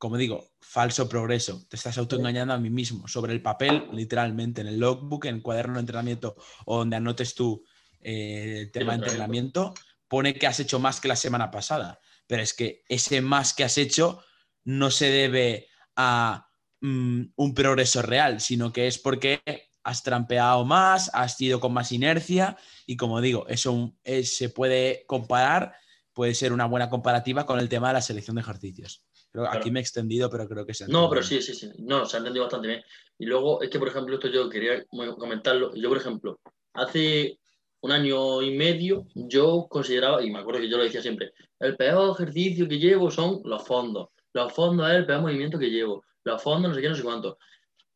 Como 0.04 0.18
digo, 0.18 0.52
falso 0.60 1.08
progreso. 1.08 1.66
Te 1.70 1.78
estás 1.78 1.98
autoengañando 1.98 2.54
a 2.54 2.58
mí 2.58 2.70
mismo. 2.70 3.08
Sobre 3.08 3.32
el 3.32 3.42
papel, 3.42 3.88
literalmente, 3.94 4.60
en 4.60 4.68
el 4.68 4.78
logbook, 4.78 5.24
en 5.24 5.36
el 5.36 5.42
cuaderno 5.42 5.76
de 5.76 5.80
entrenamiento 5.80 6.36
o 6.66 6.80
donde 6.80 6.98
anotes 6.98 7.34
tú 7.36 7.64
eh, 8.02 8.64
el 8.64 8.72
tema 8.74 8.98
de 8.98 9.06
entrenamiento, 9.06 9.74
pone 10.10 10.34
que 10.34 10.46
has 10.46 10.60
hecho 10.60 10.78
más 10.78 11.00
que 11.00 11.08
la 11.08 11.16
semana 11.16 11.50
pasada. 11.50 12.02
Pero 12.28 12.44
es 12.44 12.54
que 12.54 12.84
ese 12.90 13.22
más 13.22 13.54
que 13.54 13.64
has 13.64 13.78
hecho 13.78 14.22
no 14.66 14.92
se 14.92 15.10
debe 15.10 15.70
a 15.96 16.50
mm, 16.82 17.22
un 17.38 17.54
progreso 17.54 18.02
real, 18.02 18.42
sino 18.42 18.74
que 18.74 18.88
es 18.88 19.00
porque 19.00 19.42
has 19.86 20.04
trampeado 20.04 20.66
más, 20.66 21.12
has 21.14 21.40
ido 21.40 21.62
con 21.62 21.72
más 21.72 21.94
inercia 21.94 22.58
y 22.86 22.98
como 22.98 23.22
digo, 23.22 23.48
eso 23.48 23.96
eh, 24.04 24.26
se 24.26 24.50
puede 24.50 25.06
comparar, 25.08 25.78
puede 26.12 26.36
ser 26.36 26.52
una 26.52 26.66
buena 26.66 26.90
comparativa 26.90 27.46
con 27.46 27.58
el 27.58 27.70
tema 27.70 27.88
de 27.88 27.94
la 27.94 28.02
selección 28.02 28.36
de 28.36 28.42
ejercicios. 28.42 29.06
Creo, 29.34 29.46
Claro. 29.46 29.60
Aquí 29.60 29.72
me 29.72 29.80
he 29.80 29.82
extendido, 29.82 30.30
pero 30.30 30.48
creo 30.48 30.64
que 30.66 30.74
se 30.76 30.84
ha 30.84 30.88
No, 30.88 31.10
pero 31.10 31.22
entendido. 31.22 31.42
sí, 31.42 31.54
sí, 31.56 31.68
sí. 31.72 31.84
No, 31.84 32.06
se 32.06 32.16
ha 32.16 32.20
entendido 32.20 32.46
bastante 32.46 32.68
bien. 32.68 32.84
Y 33.18 33.26
luego 33.26 33.62
es 33.64 33.70
que, 33.70 33.80
por 33.80 33.88
ejemplo, 33.88 34.14
esto 34.16 34.28
yo 34.28 34.48
quería 34.48 34.86
comentarlo. 34.86 35.74
Yo, 35.76 35.90
por 35.90 35.98
ejemplo, 35.98 36.40
hace 36.74 37.40
un 37.82 37.92
año 37.92 38.42
y 38.44 38.56
medio 38.56 39.08
yo 39.16 39.66
consideraba, 39.70 40.24
y 40.24 40.30
me 40.32 40.40
acuerdo 40.40 40.62
que 40.62 40.70
yo 40.70 40.78
lo 40.78 40.84
decía 40.84 41.02
siempre, 41.02 41.34
el 41.60 41.76
peor 41.76 42.12
ejercicio 42.16 42.68
que 42.68 42.78
llevo 42.78 43.10
son 43.10 43.42
los 43.44 43.66
fondos. 43.66 44.10
Los 44.34 44.54
fondos 44.54 44.88
es 44.90 44.96
el 44.98 45.06
peor 45.08 45.22
movimiento 45.22 45.58
que 45.60 45.70
llevo. 45.70 46.04
Los 46.24 46.42
fondos 46.42 46.70
no 46.70 46.76
sé 46.76 46.82
qué, 46.82 46.90
no 46.90 46.96
sé 46.96 47.04
cuánto. 47.04 47.38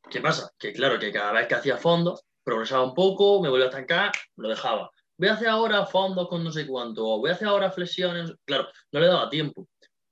¿Qué 0.09 0.19
pasa? 0.21 0.51
Que 0.57 0.73
claro, 0.73 0.97
que 0.99 1.11
cada 1.11 1.33
vez 1.33 1.47
que 1.47 1.55
hacía 1.55 1.77
fondos, 1.77 2.23
progresaba 2.43 2.83
un 2.83 2.93
poco, 2.95 3.41
me 3.41 3.49
volvía 3.49 3.65
a 3.65 3.69
estancar, 3.69 4.11
lo 4.37 4.49
dejaba. 4.49 4.89
Voy 5.17 5.29
a 5.29 5.33
hacer 5.33 5.47
ahora 5.49 5.85
fondos 5.85 6.27
con 6.29 6.43
no 6.43 6.51
sé 6.51 6.65
cuánto, 6.67 7.05
o 7.05 7.19
voy 7.19 7.29
a 7.29 7.33
hacer 7.33 7.47
ahora 7.47 7.71
flexiones. 7.71 8.33
Claro, 8.45 8.67
no 8.91 8.99
le 8.99 9.07
daba 9.07 9.29
tiempo. 9.29 9.67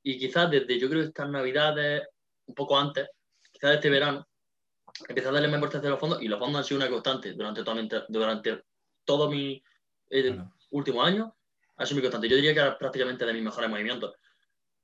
Y 0.08 0.20
quizás 0.20 0.52
desde, 0.52 0.78
yo 0.80 0.88
creo 0.88 1.02
que 1.02 1.08
estas 1.08 1.30
navidades, 1.30 2.04
un 2.46 2.54
poco 2.54 2.78
antes, 2.78 3.10
quizás 3.52 3.74
este 3.76 3.90
verano, 3.90 4.28
empecé 5.10 5.28
a 5.30 5.32
darle 5.32 5.48
más 5.48 5.56
importancia 5.56 5.88
a 5.88 5.92
los 5.92 6.00
fondos 6.00 6.22
y 6.22 6.28
los 6.28 6.38
fondos 6.38 6.60
han 6.60 6.64
sido 6.64 6.80
una 6.80 6.90
constante 6.92 7.34
durante, 7.34 7.64
toda 7.64 7.82
mi- 7.82 7.90
durante 8.10 8.64
todo 9.04 9.32
mi 9.32 9.64
eh, 10.12 10.32
Claro. 10.34 10.54
último 10.70 11.02
año. 11.04 11.36
Ha 11.78 11.86
sido 11.88 11.96
mi 11.98 12.02
constante. 12.04 12.30
Yo 12.30 12.36
diría 12.36 12.54
que 12.54 12.60
era 12.60 12.78
prácticamente 12.78 13.26
de 13.26 13.34
mis 13.34 13.42
mejores 13.42 13.68
movimientos. 13.70 14.14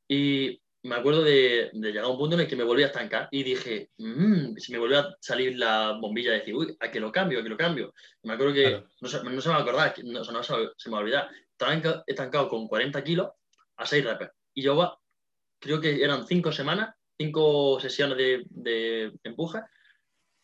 Y 0.08 0.60
me 0.84 0.96
acuerdo 0.96 1.22
de, 1.24 1.70
de 1.72 1.88
llegar 1.92 2.06
a 2.06 2.08
un 2.08 2.18
punto 2.18 2.36
en 2.36 2.42
el 2.42 2.48
que 2.48 2.56
me 2.56 2.64
volví 2.64 2.82
a 2.84 2.88
estancar 2.88 3.28
y 3.32 3.44
dije, 3.44 3.92
"Mm", 3.98 4.56
si 4.58 4.72
me 4.72 4.80
volvió 4.80 5.00
a 5.00 5.16
salir 5.22 5.58
la 5.58 5.98
bombilla 6.02 6.32
de 6.32 6.40
decir, 6.40 6.56
uy, 6.56 6.76
a 6.80 6.90
que 6.90 7.00
lo 7.00 7.12
cambio, 7.12 7.40
a 7.40 7.44
que 7.44 7.50
lo 7.50 7.58
cambio. 7.58 7.94
Y 8.24 8.28
me 8.28 8.34
acuerdo 8.34 8.54
que, 8.56 8.64
Claro. 8.72 8.90
no, 9.02 9.08
se, 9.08 9.24
no 9.24 9.42
se 9.42 9.50
me 9.50 9.54
va 9.54 9.60
a 9.60 9.64
acordar, 9.64 9.94
no, 10.04 10.22
o 10.22 10.24
sea, 10.24 10.34
no 10.34 10.44
se, 10.44 10.54
se 10.78 10.90
me 10.90 10.94
va 10.94 10.98
a 11.00 11.02
olvidar. 11.04 11.30
Estaba 11.52 12.04
estancado 12.08 12.50
con 12.50 12.68
40 12.68 13.04
kilos 13.04 13.30
a 13.78 13.86
6 13.86 14.04
reps. 14.04 14.32
Y 14.56 14.64
yo 14.64 14.76
creo 15.62 15.80
que 15.80 16.04
eran 16.04 16.26
5 16.28 16.52
semanas, 16.52 16.94
5 17.18 17.80
sesiones 17.80 18.18
de, 18.18 18.44
de 18.50 19.14
empuje, 19.24 19.60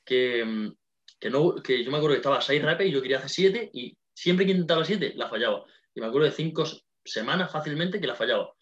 que, 0.05 0.45
mm, 0.45 0.73
que, 1.19 1.29
no, 1.29 1.55
que 1.55 1.83
yo 1.83 1.91
me 1.91 1.97
acuerdo 1.97 2.13
que 2.13 2.19
estaba 2.19 2.37
a 2.37 2.41
6 2.41 2.61
reps 2.63 2.85
y 2.85 2.91
yo 2.91 3.01
quería 3.01 3.17
hacer 3.17 3.29
7 3.29 3.69
y 3.73 3.97
siempre 4.13 4.45
que 4.45 4.51
intentaba 4.51 4.85
7 4.85 5.13
la 5.15 5.27
fallaba. 5.27 5.65
Y 5.93 5.99
me 5.99 6.05
acuerdo 6.07 6.27
de 6.27 6.33
5 6.33 6.63
semanas 7.03 7.51
fácilmente 7.51 7.99
que 7.99 8.07
la 8.07 8.15
fallaba. 8.15 8.53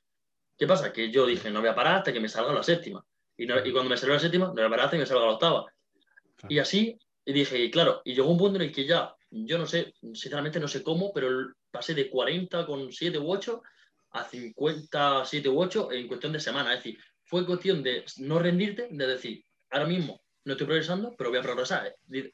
¿Qué 0.58 0.66
pasa? 0.66 0.94
Que 0.94 1.12
yo 1.12 1.26
dije, 1.26 1.52
no 1.52 1.60
voy 1.60 1.70
a 1.70 1.76
parar 1.76 1.98
hasta 1.98 2.14
que 2.14 2.20
me 2.22 2.30
salga 2.30 2.54
la 2.54 2.64
séptima. 2.64 3.06
Y, 3.38 3.46
no- 3.46 3.64
y 3.66 3.72
cuando 3.74 3.90
me 3.90 3.98
salió 3.98 4.14
la 4.16 4.20
séptima, 4.22 4.46
no 4.48 4.54
voy 4.54 4.64
a 4.64 4.70
parar 4.70 4.86
hasta 4.86 4.96
que 4.98 5.02
me 5.02 5.06
salga 5.06 5.26
la 5.26 5.32
octava. 5.34 5.66
Claro. 6.38 6.54
Y 6.54 6.60
así, 6.60 6.98
y 7.26 7.34
dije, 7.34 7.60
y 7.60 7.70
claro, 7.70 8.02
y 8.06 8.14
llegó 8.16 8.30
un 8.30 8.38
punto 8.38 8.56
en 8.58 8.62
el 8.64 8.72
que 8.72 8.86
ya, 8.86 9.14
yo 9.32 9.58
no 9.58 9.66
sé, 9.66 9.94
sinceramente 10.00 10.60
no 10.60 10.68
sé 10.70 10.82
cómo, 10.82 11.12
pero 11.14 11.30
pasé 11.72 11.94
de 11.94 12.10
40 12.10 12.66
con 12.66 12.92
7 12.94 13.18
u 13.20 13.30
8 13.30 13.62
a 14.16 14.24
57 14.24 15.50
u 15.50 15.60
8 15.60 15.92
en 15.92 16.08
cuestión 16.08 16.34
de 16.34 16.40
semana. 16.40 16.74
Es 16.74 16.80
decir, 16.80 17.00
fue 17.24 17.46
cuestión 17.46 17.84
de 17.84 18.06
no 18.18 18.40
rendirte, 18.40 18.88
de 18.90 19.08
decir, 19.08 19.44
ahora 19.70 19.88
mismo 19.88 20.22
no 20.46 20.54
estoy 20.54 20.68
progresando, 20.68 21.14
pero 21.18 21.30
voy 21.30 21.40
a 21.40 21.44
progresar. 21.44 21.88
Es 21.88 21.94
decir, 22.08 22.34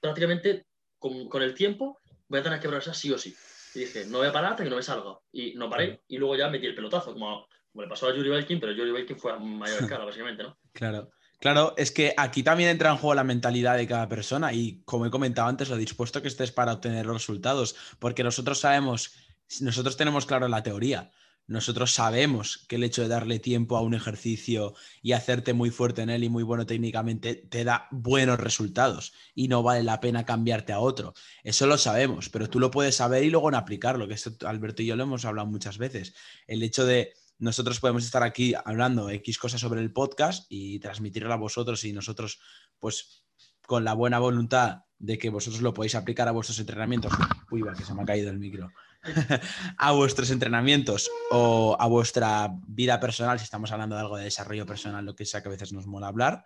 prácticamente 0.00 0.66
con, 0.98 1.28
con 1.28 1.42
el 1.42 1.54
tiempo 1.54 2.00
voy 2.28 2.40
a 2.40 2.42
tener 2.42 2.60
que 2.60 2.68
progresar 2.68 2.94
sí 2.94 3.12
o 3.12 3.18
sí. 3.18 3.36
Y 3.74 3.80
dije, 3.80 4.06
no 4.06 4.18
voy 4.18 4.28
a 4.28 4.32
parar 4.32 4.52
hasta 4.52 4.64
que 4.64 4.70
no 4.70 4.76
me 4.76 4.82
salga. 4.82 5.18
Y 5.32 5.54
no 5.54 5.68
paré, 5.68 6.02
y 6.08 6.16
luego 6.18 6.36
ya 6.36 6.48
metí 6.48 6.66
el 6.66 6.74
pelotazo, 6.74 7.12
como, 7.12 7.46
como 7.70 7.82
le 7.82 7.88
pasó 7.88 8.08
a 8.08 8.14
Yuri 8.14 8.30
Belkin, 8.30 8.58
pero 8.58 8.72
Yuri 8.72 8.92
Belkin 8.92 9.18
fue 9.18 9.32
a 9.32 9.36
mayor 9.36 9.82
escala, 9.82 10.04
básicamente, 10.06 10.42
¿no? 10.42 10.58
Claro. 10.72 11.10
Claro, 11.40 11.72
es 11.78 11.90
que 11.90 12.12
aquí 12.18 12.42
también 12.42 12.68
entra 12.68 12.90
en 12.90 12.98
juego 12.98 13.14
la 13.14 13.24
mentalidad 13.24 13.78
de 13.78 13.86
cada 13.86 14.08
persona 14.10 14.52
y 14.52 14.82
como 14.84 15.06
he 15.06 15.10
comentado 15.10 15.48
antes, 15.48 15.70
lo 15.70 15.76
dispuesto 15.78 16.20
que 16.20 16.28
estés 16.28 16.52
para 16.52 16.74
obtener 16.74 17.06
los 17.06 17.16
resultados, 17.16 17.76
porque 17.98 18.22
nosotros 18.22 18.60
sabemos, 18.60 19.14
nosotros 19.60 19.96
tenemos 19.96 20.26
claro 20.26 20.48
la 20.48 20.62
teoría, 20.62 21.10
nosotros 21.50 21.92
sabemos 21.92 22.64
que 22.68 22.76
el 22.76 22.84
hecho 22.84 23.02
de 23.02 23.08
darle 23.08 23.40
tiempo 23.40 23.76
a 23.76 23.80
un 23.80 23.94
ejercicio 23.94 24.74
y 25.02 25.12
hacerte 25.12 25.52
muy 25.52 25.70
fuerte 25.70 26.02
en 26.02 26.08
él 26.08 26.22
y 26.22 26.28
muy 26.28 26.44
bueno 26.44 26.64
técnicamente 26.64 27.34
te 27.34 27.64
da 27.64 27.88
buenos 27.90 28.38
resultados 28.38 29.12
y 29.34 29.48
no 29.48 29.64
vale 29.64 29.82
la 29.82 29.98
pena 29.98 30.24
cambiarte 30.24 30.72
a 30.72 30.78
otro. 30.78 31.12
Eso 31.42 31.66
lo 31.66 31.76
sabemos, 31.76 32.28
pero 32.28 32.48
tú 32.48 32.60
lo 32.60 32.70
puedes 32.70 32.94
saber 32.94 33.24
y 33.24 33.30
luego 33.30 33.50
no 33.50 33.56
aplicarlo, 33.56 34.06
que 34.06 34.14
esto 34.14 34.46
Alberto 34.46 34.82
y 34.82 34.86
yo 34.86 34.94
lo 34.94 35.02
hemos 35.02 35.24
hablado 35.24 35.48
muchas 35.48 35.76
veces. 35.76 36.14
El 36.46 36.62
hecho 36.62 36.86
de 36.86 37.14
nosotros 37.40 37.80
podemos 37.80 38.04
estar 38.04 38.22
aquí 38.22 38.54
hablando 38.64 39.10
X 39.10 39.36
cosas 39.36 39.60
sobre 39.60 39.80
el 39.80 39.92
podcast 39.92 40.46
y 40.48 40.78
transmitirlo 40.78 41.32
a 41.32 41.36
vosotros 41.36 41.82
y 41.82 41.92
nosotros, 41.92 42.38
pues, 42.78 43.24
con 43.66 43.82
la 43.82 43.94
buena 43.94 44.20
voluntad 44.20 44.84
de 45.00 45.18
que 45.18 45.30
vosotros 45.30 45.62
lo 45.62 45.74
podéis 45.74 45.96
aplicar 45.96 46.28
a 46.28 46.32
vuestros 46.32 46.60
entrenamientos. 46.60 47.12
Uy, 47.50 47.62
va, 47.62 47.74
que 47.74 47.84
se 47.84 47.92
me 47.92 48.02
ha 48.02 48.06
caído 48.06 48.30
el 48.30 48.38
micro. 48.38 48.70
a 49.78 49.92
vuestros 49.92 50.30
entrenamientos 50.30 51.10
o 51.30 51.76
a 51.78 51.86
vuestra 51.86 52.50
vida 52.66 53.00
personal, 53.00 53.38
si 53.38 53.44
estamos 53.44 53.72
hablando 53.72 53.94
de 53.96 54.02
algo 54.02 54.16
de 54.16 54.24
desarrollo 54.24 54.66
personal, 54.66 55.04
lo 55.04 55.16
que 55.16 55.26
sea 55.26 55.42
que 55.42 55.48
a 55.48 55.52
veces 55.52 55.72
nos 55.72 55.86
mola 55.86 56.08
hablar. 56.08 56.42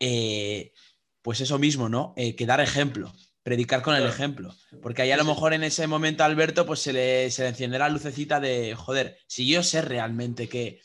eh, 0.00 0.72
pues 1.22 1.40
eso 1.40 1.58
mismo, 1.58 1.88
¿no? 1.88 2.14
Eh, 2.16 2.34
que 2.36 2.46
dar 2.46 2.60
ejemplo, 2.60 3.12
predicar 3.42 3.82
con 3.82 3.94
el 3.94 4.06
ejemplo. 4.06 4.54
Porque 4.82 5.02
ahí 5.02 5.10
a 5.10 5.16
lo 5.16 5.24
mejor 5.24 5.52
en 5.52 5.64
ese 5.64 5.86
momento, 5.86 6.24
Alberto, 6.24 6.64
pues 6.64 6.80
se 6.80 6.92
le, 6.92 7.30
se 7.30 7.50
le 7.50 7.78
la 7.78 7.88
lucecita 7.88 8.40
de, 8.40 8.74
joder, 8.74 9.18
si 9.26 9.46
yo 9.46 9.62
sé 9.62 9.82
realmente 9.82 10.48
que 10.48 10.80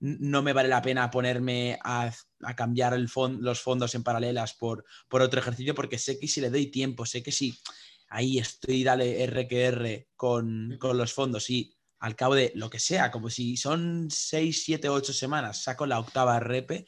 no 0.00 0.42
me 0.42 0.52
vale 0.52 0.68
la 0.68 0.82
pena 0.82 1.10
ponerme 1.10 1.78
a, 1.82 2.12
a 2.42 2.56
cambiar 2.56 2.94
el 2.94 3.08
los 3.40 3.60
fondos 3.60 3.94
en 3.94 4.04
paralelas 4.04 4.54
por, 4.54 4.84
por 5.08 5.22
otro 5.22 5.40
ejercicio, 5.40 5.74
porque 5.74 5.98
sé 5.98 6.18
que 6.20 6.28
si 6.28 6.40
le 6.40 6.50
doy 6.50 6.66
tiempo, 6.66 7.04
sé 7.04 7.22
que 7.22 7.32
si 7.32 7.58
ahí 8.08 8.38
estoy, 8.38 8.84
dale 8.84 9.22
R 9.22 9.48
que 9.48 9.64
R 9.64 10.08
con, 10.16 10.76
con 10.78 10.96
los 10.98 11.12
fondos 11.12 11.48
y 11.50 11.74
al 12.00 12.16
cabo 12.16 12.34
de 12.34 12.52
lo 12.54 12.70
que 12.70 12.78
sea, 12.78 13.10
como 13.10 13.28
si 13.30 13.56
son 13.56 14.08
6, 14.10 14.64
7, 14.64 14.88
8 14.88 15.12
semanas, 15.12 15.62
saco 15.62 15.86
la 15.86 15.98
octava 15.98 16.38
repe, 16.38 16.86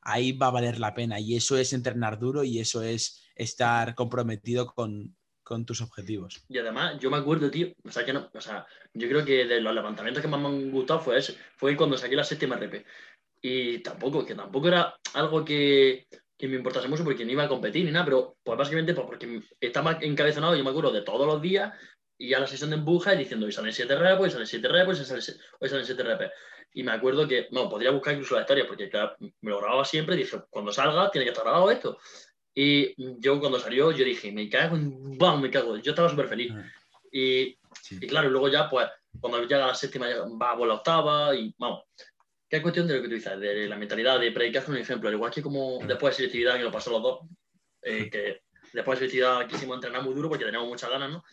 ahí 0.00 0.32
va 0.32 0.48
a 0.48 0.52
valer 0.52 0.78
la 0.78 0.94
pena. 0.94 1.18
Y 1.18 1.36
eso 1.36 1.56
es 1.56 1.72
entrenar 1.72 2.18
duro 2.18 2.44
y 2.44 2.60
eso 2.60 2.82
es 2.82 3.24
estar 3.34 3.94
comprometido 3.94 4.66
con, 4.66 5.16
con 5.42 5.64
tus 5.64 5.80
objetivos. 5.80 6.44
Y 6.48 6.58
además, 6.58 6.98
yo 7.00 7.10
me 7.10 7.16
acuerdo, 7.16 7.50
tío, 7.50 7.72
o 7.84 7.90
sea, 7.90 8.04
que 8.04 8.12
no, 8.12 8.30
o 8.32 8.40
sea, 8.40 8.66
yo 8.92 9.08
creo 9.08 9.24
que 9.24 9.44
de 9.44 9.60
los 9.60 9.74
levantamientos 9.74 10.22
que 10.22 10.28
más 10.28 10.40
me 10.40 10.48
han 10.48 10.70
gustado 10.70 11.00
fue 11.00 11.18
ese, 11.18 11.36
fue 11.56 11.76
cuando 11.76 11.98
saqué 11.98 12.14
la 12.14 12.24
séptima 12.24 12.56
RP. 12.56 12.84
Y 13.42 13.80
tampoco, 13.80 14.24
que 14.24 14.34
tampoco 14.34 14.68
era 14.68 14.96
algo 15.14 15.44
que, 15.44 16.06
que 16.48 16.52
me 16.52 16.56
importase 16.56 16.88
mucho 16.88 17.04
porque 17.04 17.24
no 17.24 17.32
iba 17.32 17.44
a 17.44 17.48
competir 17.48 17.84
ni 17.84 17.90
nada, 17.90 18.04
pero 18.04 18.36
pues 18.42 18.58
básicamente 18.58 18.94
pues, 18.94 19.06
porque 19.06 19.42
estaba 19.60 19.98
encabezonado, 20.00 20.54
yo 20.54 20.64
me 20.64 20.70
acuerdo 20.70 20.92
de 20.92 21.02
todos 21.02 21.26
los 21.26 21.40
días, 21.40 21.72
y 22.18 22.32
a 22.34 22.40
la 22.40 22.46
sesión 22.46 22.70
de 22.70 22.76
empuja 22.76 23.14
y 23.14 23.18
diciendo, 23.18 23.46
hoy 23.46 23.52
salen 23.52 23.72
7 23.72 23.96
repos, 23.96 24.24
hoy 24.24 24.30
salen 24.30 24.46
7 24.46 24.68
repos, 24.68 24.98
hoy 25.00 25.04
salen, 25.04 25.40
hoy 25.60 25.68
salen 25.68 25.84
7 25.84 26.02
repos. 26.02 26.26
Y 26.72 26.82
me 26.82 26.92
acuerdo 26.92 27.26
que, 27.26 27.48
no, 27.50 27.68
podría 27.68 27.90
buscar 27.90 28.14
incluso 28.14 28.34
la 28.34 28.42
historia, 28.42 28.66
porque 28.66 28.88
claro, 28.88 29.16
me 29.18 29.50
lo 29.50 29.58
grababa 29.58 29.84
siempre 29.84 30.14
y 30.14 30.18
dije, 30.18 30.38
cuando 30.50 30.72
salga 30.72 31.10
tiene 31.10 31.24
que 31.24 31.30
estar 31.30 31.44
grabado 31.44 31.70
esto. 31.70 31.98
Y 32.54 32.94
yo 33.20 33.40
cuando 33.40 33.58
salió, 33.58 33.90
yo 33.90 34.04
dije, 34.04 34.30
me 34.30 34.48
cago 34.48 34.76
en... 34.76 35.18
¡Bam! 35.18 35.40
Me 35.40 35.50
cago. 35.50 35.76
Yo 35.78 35.90
estaba 35.90 36.08
súper 36.08 36.28
feliz. 36.28 36.52
Y, 37.10 37.58
Sí. 37.82 37.98
y 38.00 38.06
claro, 38.06 38.30
luego 38.30 38.48
ya, 38.48 38.68
pues, 38.70 38.88
cuando 39.20 39.40
llega 39.40 39.66
la 39.66 39.74
séptima, 39.74 40.08
ya 40.08 40.20
va 40.40 40.56
por 40.56 40.68
la 40.68 40.74
octava 40.74 41.34
y 41.34 41.52
vamos. 41.58 41.82
Que 42.54 42.58
es 42.58 42.62
cuestión 42.62 42.86
de 42.86 42.94
lo 42.94 43.02
que 43.02 43.08
tú 43.08 43.14
dices, 43.14 43.40
de 43.40 43.66
la 43.66 43.76
mentalidad, 43.76 44.20
de 44.20 44.30
predicar 44.30 44.62
con 44.64 44.76
un 44.76 44.80
ejemplo. 44.80 45.08
Al 45.08 45.16
igual 45.16 45.32
que 45.32 45.42
como 45.42 45.78
Claro. 45.78 45.88
después 45.88 46.12
de 46.12 46.16
selectividad, 46.18 46.56
que 46.56 46.62
lo 46.62 46.70
pasó 46.70 46.92
los 46.92 47.02
dos, 47.02 47.20
eh, 47.82 48.08
que 48.08 48.42
después 48.72 48.96
de 48.96 49.08
selectividad 49.08 49.48
quisimos 49.48 49.74
entrenar 49.74 50.04
muy 50.04 50.14
duro 50.14 50.28
porque 50.28 50.44
teníamos 50.44 50.68
muchas 50.68 50.88
ganas, 50.88 51.10
¿no? 51.10 51.24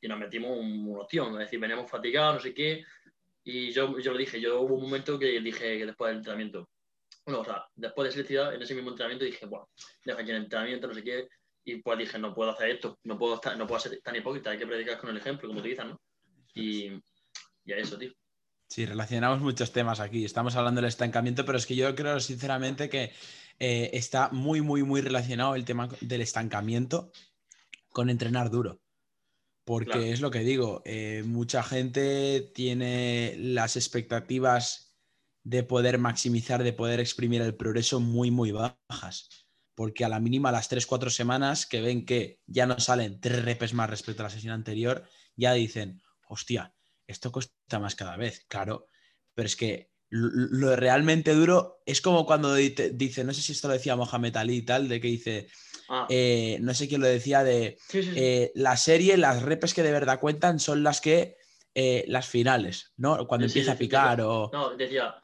Y 0.00 0.06
nos 0.06 0.20
metimos 0.20 0.56
un, 0.56 0.96
ostión, 0.96 1.32
es 1.32 1.38
decir, 1.40 1.58
veníamos 1.58 1.90
fatigados, 1.90 2.36
no 2.36 2.40
sé 2.40 2.54
qué. 2.54 2.84
Y 3.42 3.72
yo, 3.72 3.98
yo 3.98 4.12
lo 4.12 4.18
dije, 4.18 4.40
yo 4.40 4.60
hubo 4.60 4.76
un 4.76 4.82
momento 4.82 5.18
que 5.18 5.40
dije 5.40 5.78
que 5.78 5.86
después 5.86 6.10
del 6.10 6.18
entrenamiento, 6.18 6.70
bueno, 7.26 7.40
o 7.40 7.44
sea, 7.44 7.66
después 7.74 8.06
de 8.06 8.12
selectividad, 8.12 8.54
en 8.54 8.62
ese 8.62 8.76
mismo 8.76 8.90
entrenamiento 8.90 9.24
dije, 9.24 9.46
bueno, 9.46 9.68
deja 10.04 10.20
aquí 10.20 10.30
el 10.30 10.36
entrenamiento, 10.44 10.86
no 10.86 10.94
sé 10.94 11.02
qué. 11.02 11.28
Y 11.64 11.82
pues 11.82 11.98
dije, 11.98 12.20
no 12.20 12.32
puedo 12.32 12.52
hacer 12.52 12.70
esto, 12.70 13.00
no 13.02 13.18
puedo, 13.18 13.34
estar, 13.34 13.58
no 13.58 13.66
puedo 13.66 13.80
ser 13.80 14.00
tan 14.00 14.14
hipócrita, 14.14 14.50
hay 14.50 14.58
que 14.58 14.66
predicar 14.68 14.96
con 14.98 15.10
el 15.10 15.16
ejemplo, 15.16 15.48
como 15.48 15.60
tú 15.60 15.66
dices, 15.66 15.86
¿no? 15.86 16.00
Y, 16.54 16.92
y 17.64 17.72
a 17.72 17.78
eso, 17.78 17.98
tío. 17.98 18.12
Sí, 18.68 18.84
relacionamos 18.84 19.40
muchos 19.40 19.72
temas 19.72 19.98
aquí. 19.98 20.24
Estamos 20.24 20.54
hablando 20.54 20.80
del 20.80 20.88
estancamiento, 20.88 21.44
pero 21.44 21.56
es 21.56 21.66
que 21.66 21.74
yo 21.74 21.94
creo 21.94 22.20
sinceramente 22.20 22.90
que 22.90 23.12
eh, 23.58 23.90
está 23.94 24.28
muy, 24.30 24.60
muy, 24.60 24.82
muy 24.82 25.00
relacionado 25.00 25.54
el 25.54 25.64
tema 25.64 25.88
del 26.02 26.20
estancamiento 26.20 27.10
con 27.88 28.10
entrenar 28.10 28.50
duro. 28.50 28.82
Porque 29.64 29.90
Claro. 29.92 30.06
es 30.06 30.20
lo 30.20 30.30
que 30.30 30.40
digo, 30.40 30.82
eh, 30.84 31.22
mucha 31.26 31.62
gente 31.62 32.50
tiene 32.54 33.34
las 33.38 33.76
expectativas 33.76 34.96
de 35.44 35.62
poder 35.62 35.98
maximizar, 35.98 36.62
de 36.62 36.72
poder 36.74 37.00
exprimir 37.00 37.40
el 37.40 37.54
progreso 37.54 38.00
muy, 38.00 38.30
muy 38.30 38.52
bajas. 38.52 39.46
Porque 39.74 40.04
a 40.04 40.08
la 40.08 40.20
mínima, 40.20 40.52
las 40.52 40.68
3-4 40.68 41.08
semanas 41.10 41.64
que 41.64 41.80
ven 41.80 42.04
que 42.04 42.40
ya 42.46 42.66
no 42.66 42.78
salen 42.80 43.20
tres 43.20 43.44
repes 43.44 43.72
más 43.72 43.88
respecto 43.88 44.22
a 44.22 44.24
la 44.24 44.30
sesión 44.30 44.52
anterior, 44.52 45.04
ya 45.36 45.52
dicen, 45.52 46.02
hostia, 46.28 46.74
esto 47.08 47.32
cuesta 47.32 47.80
más 47.80 47.96
cada 47.96 48.16
vez. 48.16 48.44
Claro, 48.46 48.86
pero 49.34 49.46
es 49.46 49.56
que 49.56 49.90
lo, 50.10 50.76
realmente 50.76 51.34
duro 51.34 51.82
es 51.84 52.00
como 52.00 52.24
cuando 52.24 52.54
dice, 52.54 53.24
no 53.24 53.34
sé 53.34 53.42
si 53.42 53.52
esto 53.52 53.66
lo 53.66 53.74
decía 53.74 53.96
Mohamed 53.96 54.36
Ali 54.36 54.58
y 54.58 54.62
tal, 54.62 54.88
de 54.88 55.00
que 55.00 55.08
dice, 55.08 55.48
Ah, 55.88 56.06
eh, 56.10 56.58
no 56.60 56.74
sé 56.74 56.86
quién 56.86 57.00
lo 57.00 57.06
decía, 57.06 57.42
de 57.42 57.78
sí, 57.88 58.02
sí, 58.02 58.10
sí. 58.10 58.14
eh, 58.16 58.52
la 58.54 58.76
serie, 58.76 59.16
las 59.16 59.42
repes 59.42 59.72
que 59.72 59.82
de 59.82 59.90
verdad 59.90 60.20
cuentan 60.20 60.60
son 60.60 60.82
las 60.82 61.00
que, 61.00 61.38
eh, 61.74 62.04
las 62.08 62.26
finales, 62.26 62.92
¿no? 62.98 63.26
Cuando 63.26 63.46
empieza 63.46 63.72
a 63.72 63.76
picar 63.78 64.20
o... 64.20 64.50
No, 64.52 64.76
decía, 64.76 65.14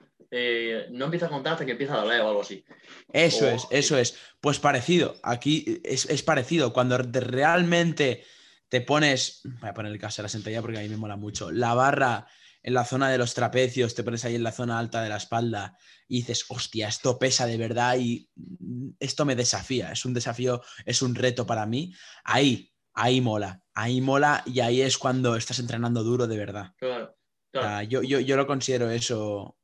no 0.91 1.05
empieza 1.05 1.27
a 1.27 1.29
contar 1.29 1.53
hasta 1.53 1.67
que 1.67 1.73
empieza 1.73 1.95
a 1.95 2.01
doler 2.01 2.23
o 2.23 2.29
algo 2.29 2.41
así. 2.41 2.65
Eso 3.13 3.47
es, 3.47 3.67
eso 3.71 3.99
es. 3.99 4.17
Pues 4.41 4.59
parecido, 4.59 5.17
aquí 5.23 5.83
es, 5.85 6.07
es 6.07 6.23
parecido. 6.23 6.73
Cuando 6.73 6.97
realmente 6.97 8.25
te 8.75 8.81
pones, 8.81 9.43
voy 9.61 9.69
a 9.69 9.73
poner 9.73 9.93
el 9.93 10.01
caso 10.01 10.21
de 10.21 10.25
la 10.25 10.29
sentadilla 10.29 10.61
porque 10.61 10.79
a 10.79 10.83
mí 10.83 10.89
me 10.89 10.97
mola 10.97 11.15
mucho, 11.15 11.53
la 11.53 11.75
barra 11.75 12.27
en 12.61 12.75
la 12.75 12.85
zona 12.85 13.09
de 13.09 13.19
los 13.19 13.33
trapecios, 13.33 13.95
te 13.95 14.03
pones 14.03 14.25
ahí 14.25 14.35
en 14.35 14.43
la 14.43 14.51
zona 14.51 14.81
alta 14.81 15.01
de 15.01 15.09
la 15.09 15.17
espalda 15.17 15.79
y 16.09 16.17
dices, 16.17 16.45
hostia, 16.49 16.89
esto 16.89 17.17
pesa 17.17 17.47
de 17.47 17.57
verdad 17.57 17.97
y 18.01 18.29
mm, 18.35 18.89
esto 18.99 19.25
me 19.25 19.37
desafía, 19.37 19.93
es 19.93 20.05
un 20.05 20.13
desafío, 20.13 20.61
es 20.85 21.03
un 21.03 21.15
reto 21.15 21.47
para 21.47 21.67
mí. 21.67 21.95
Ahí, 22.25 22.73
ahí 22.95 23.21
mola, 23.21 23.63
ahí 23.75 24.01
mola 24.01 24.43
y 24.45 24.59
ahí 24.59 24.83
es 24.83 24.99
cuando 24.99 25.37
estás 25.37 25.61
entrenando 25.61 26.03
duro 26.03 26.27
de 26.27 26.37
verdad. 26.37 26.73
Claro, 26.77 27.05
O 27.13 27.51
claro. 27.53 27.69
sea, 27.69 27.83
yo, 27.85 28.03
yo, 28.03 28.19
yo 28.19 28.37
lo 28.37 28.49
considero 28.49 28.91
eso, 28.91 29.57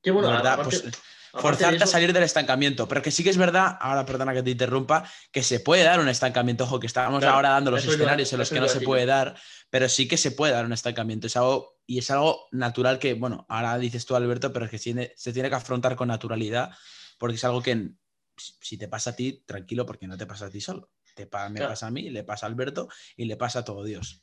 Qué 0.00 0.12
bueno, 0.12 0.30
verdad, 0.30 0.60
pues, 0.62 0.84
forzarte 1.32 1.84
a 1.84 1.86
salir 1.86 2.12
del 2.12 2.22
estancamiento. 2.22 2.86
Pero 2.88 3.02
que 3.02 3.10
sí 3.10 3.22
que 3.24 3.30
es 3.30 3.36
verdad, 3.36 3.76
ahora 3.80 4.04
perdona 4.06 4.34
que 4.34 4.42
te 4.42 4.50
interrumpa, 4.50 5.04
que 5.32 5.42
se 5.42 5.60
puede 5.60 5.82
dar 5.84 6.00
un 6.00 6.08
estancamiento. 6.08 6.64
Ojo, 6.64 6.80
que 6.80 6.86
estábamos 6.86 7.20
Claro, 7.20 7.36
ahora 7.36 7.50
dando 7.50 7.70
los 7.70 7.84
escenarios 7.84 8.32
en 8.32 8.38
los 8.38 8.50
que 8.50 8.60
no 8.60 8.68
se 8.68 8.80
puede 8.80 9.06
dar, 9.06 9.36
pero 9.70 9.88
sí 9.88 10.08
que 10.08 10.16
se 10.16 10.30
puede 10.32 10.52
dar 10.52 10.64
un 10.64 10.72
estancamiento. 10.72 11.26
Es 11.26 11.36
algo, 11.36 11.78
y 11.86 11.98
es 11.98 12.10
algo 12.10 12.46
natural 12.52 12.98
que, 12.98 13.14
bueno, 13.14 13.46
ahora 13.48 13.78
dices 13.78 14.06
tú, 14.06 14.14
Alberto, 14.16 14.52
pero 14.52 14.64
es 14.66 14.70
que 14.70 14.78
tiene- 14.78 15.12
se 15.16 15.32
tiene 15.32 15.48
que 15.48 15.54
afrontar 15.56 15.96
con 15.96 16.08
naturalidad, 16.08 16.70
porque 17.18 17.36
es 17.36 17.44
algo 17.44 17.62
que 17.62 17.90
si 18.36 18.78
te 18.78 18.88
pasa 18.88 19.10
a 19.10 19.16
ti, 19.16 19.42
tranquilo, 19.46 19.84
porque 19.84 20.06
no 20.06 20.16
te 20.16 20.26
pasa 20.26 20.46
a 20.46 20.50
ti 20.50 20.60
solo. 20.60 20.90
Te 21.14 21.24
me 21.24 21.28
Claro. 21.30 21.68
pasa 21.72 21.88
a 21.88 21.90
mí, 21.90 22.10
le 22.10 22.22
pasa 22.22 22.46
a 22.46 22.48
Alberto 22.48 22.88
y 23.16 23.24
le 23.24 23.36
pasa 23.36 23.60
a 23.60 23.64
todo 23.64 23.82
Dios. 23.82 24.20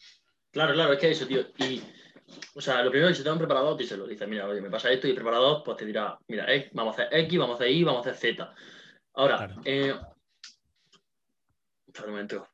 Claro, 0.52 0.74
claro, 0.74 0.94
es 0.94 1.00
que 1.00 1.12
eso, 1.12 1.28
tío. 1.28 1.42
Y, 1.58 1.82
o 2.56 2.62
sea, 2.62 2.82
lo 2.84 2.90
primero, 2.92 3.14
si 3.14 3.22
te 3.22 3.30
da 3.30 3.34
un 3.34 3.40
preparador, 3.40 3.78
díselo. 3.78 4.08
Dice, 4.08 4.26
mira, 4.28 4.48
oye, 4.48 4.62
me 4.62 4.70
pasa 4.70 4.92
esto 4.92 5.08
y 5.08 5.12
el 5.12 5.16
preparador, 5.16 5.64
pues 5.64 5.78
te 5.78 5.86
dirá, 5.86 6.18
mira, 6.28 6.52
eh, 6.54 6.70
vamos 6.74 6.98
a 6.98 7.04
hacer 7.04 7.20
X, 7.20 7.40
vamos 7.40 7.54
a 7.54 7.64
hacer 7.64 7.72
Y, 7.72 7.84
vamos 7.84 8.06
a 8.06 8.10
hacer 8.10 8.36
Z. 8.36 8.56
Ahora, 9.14 9.38
Claro. 9.38 9.62
eh... 9.66 9.94
un 12.04 12.12
momento. 12.12 12.48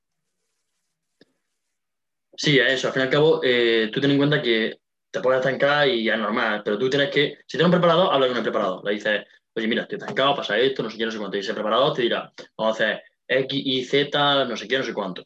Sí, 2.36 2.60
es 2.60 2.74
eso. 2.74 2.88
Al 2.88 2.94
fin 2.94 3.02
y 3.02 3.06
al 3.06 3.12
cabo, 3.12 3.42
eh, 3.44 3.90
tú 3.92 4.00
ten 4.00 4.12
en 4.12 4.18
cuenta 4.18 4.42
que 4.42 4.80
te 5.10 5.20
puedes 5.20 5.40
estancar 5.40 5.88
y 5.88 6.04
ya 6.04 6.14
es 6.14 6.20
normal, 6.20 6.62
pero 6.64 6.78
tú 6.78 6.90
tienes 6.90 7.10
que, 7.10 7.38
si 7.46 7.58
tienes 7.58 7.66
un 7.66 7.72
preparador, 7.72 8.14
habla 8.14 8.28
con 8.28 8.38
el 8.38 8.44
preparador. 8.44 8.84
Le 8.86 8.92
dices, 8.94 9.26
oye, 9.54 9.68
mira, 9.68 9.84
estoy 9.84 9.98
estancado, 9.98 10.36
pasa 10.36 10.58
esto, 10.58 10.84
no 10.84 10.90
sé 10.90 10.98
qué, 10.98 11.06
no 11.06 11.12
sé 11.12 11.18
cuánto. 11.18 11.38
Y 11.38 11.42
ese 11.42 11.54
preparador 11.54 11.94
te 11.94 12.04
dirá, 12.04 12.32
vamos 12.58 12.80
a 12.80 12.84
hacer 12.84 13.04
X, 13.28 13.62
Y, 13.66 13.84
Z, 13.84 14.46
no 14.46 14.56
sé 14.56 14.68
qué, 14.68 14.78
no 14.78 14.84
sé 14.84 14.94
cuánto. 14.94 15.26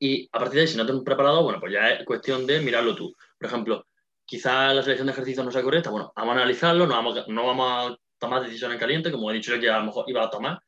Y 0.00 0.28
a 0.32 0.38
partir 0.38 0.54
de 0.56 0.60
ahí, 0.62 0.66
si 0.68 0.76
no 0.76 0.84
tienes 0.84 0.98
un 1.00 1.04
preparador, 1.04 1.44
bueno, 1.44 1.60
pues 1.60 1.72
ya 1.72 1.90
es 1.90 2.04
cuestión 2.04 2.46
de 2.46 2.60
mirarlo 2.60 2.94
tú. 2.94 3.14
Por 3.38 3.48
ejemplo, 3.48 3.86
quizás 4.24 4.74
la 4.74 4.82
selección 4.82 5.06
de 5.06 5.12
ejercicios 5.12 5.44
no 5.44 5.50
sea 5.52 5.62
correcta, 5.62 5.90
bueno, 5.90 6.12
vamos 6.16 6.32
a 6.32 6.38
analizarlo, 6.38 6.86
no 6.86 6.94
vamos, 6.94 7.24
no 7.28 7.46
vamos 7.46 7.92
a 7.92 7.96
tomar 8.18 8.42
decisiones 8.42 8.74
en 8.74 8.80
caliente, 8.80 9.12
como 9.12 9.30
he 9.30 9.34
dicho 9.34 9.54
yo 9.54 9.60
que 9.60 9.70
a 9.70 9.78
lo 9.78 9.84
mejor 9.86 10.04
iba 10.08 10.24
a 10.24 10.30
tomar 10.30 10.60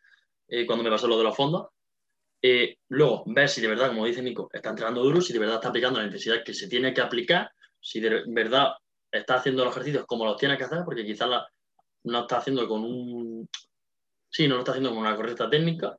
eh, 0.49 0.67
cuando 0.67 0.85
me 0.85 0.91
pasó 0.91 1.07
lo 1.09 1.19
de 1.19 1.25
los 1.25 1.37
fondos. 1.37 1.69
Eh, 2.43 2.77
luego, 2.89 3.25
ver 3.27 3.49
si 3.49 3.61
de 3.61 3.69
verdad, 3.69 3.89
como 3.89 4.07
dice 4.07 4.23
Nico, 4.23 4.49
está 4.53 4.71
entrenando 4.71 5.03
duro, 5.03 5.21
si 5.21 5.33
de 5.33 5.39
verdad 5.39 5.57
está 5.57 5.69
aplicando 5.69 5.99
la 5.99 6.07
intensidad 6.07 6.43
que 6.45 6.55
se 6.55 6.69
tiene 6.69 6.95
que 6.95 7.01
aplicar, 7.03 7.51
si 7.81 8.01
de 8.01 8.23
verdad 8.29 8.73
está 9.11 9.35
haciendo 9.35 9.65
los 9.65 9.73
ejercicios 9.75 10.07
como 10.07 10.25
los 10.25 10.37
tiene 10.37 10.57
que 10.57 10.65
hacer, 10.65 10.81
porque 10.85 11.05
quizás 11.05 11.29
no 12.05 12.21
está 12.21 12.39
haciendo 12.39 12.67
con 12.69 12.85
un... 12.85 13.49
Sí, 14.31 14.47
no 14.49 14.55
lo 14.55 14.61
está 14.61 14.73
haciendo 14.73 14.91
con 14.91 14.99
una 15.01 15.17
correcta 15.17 15.51
técnica. 15.51 15.97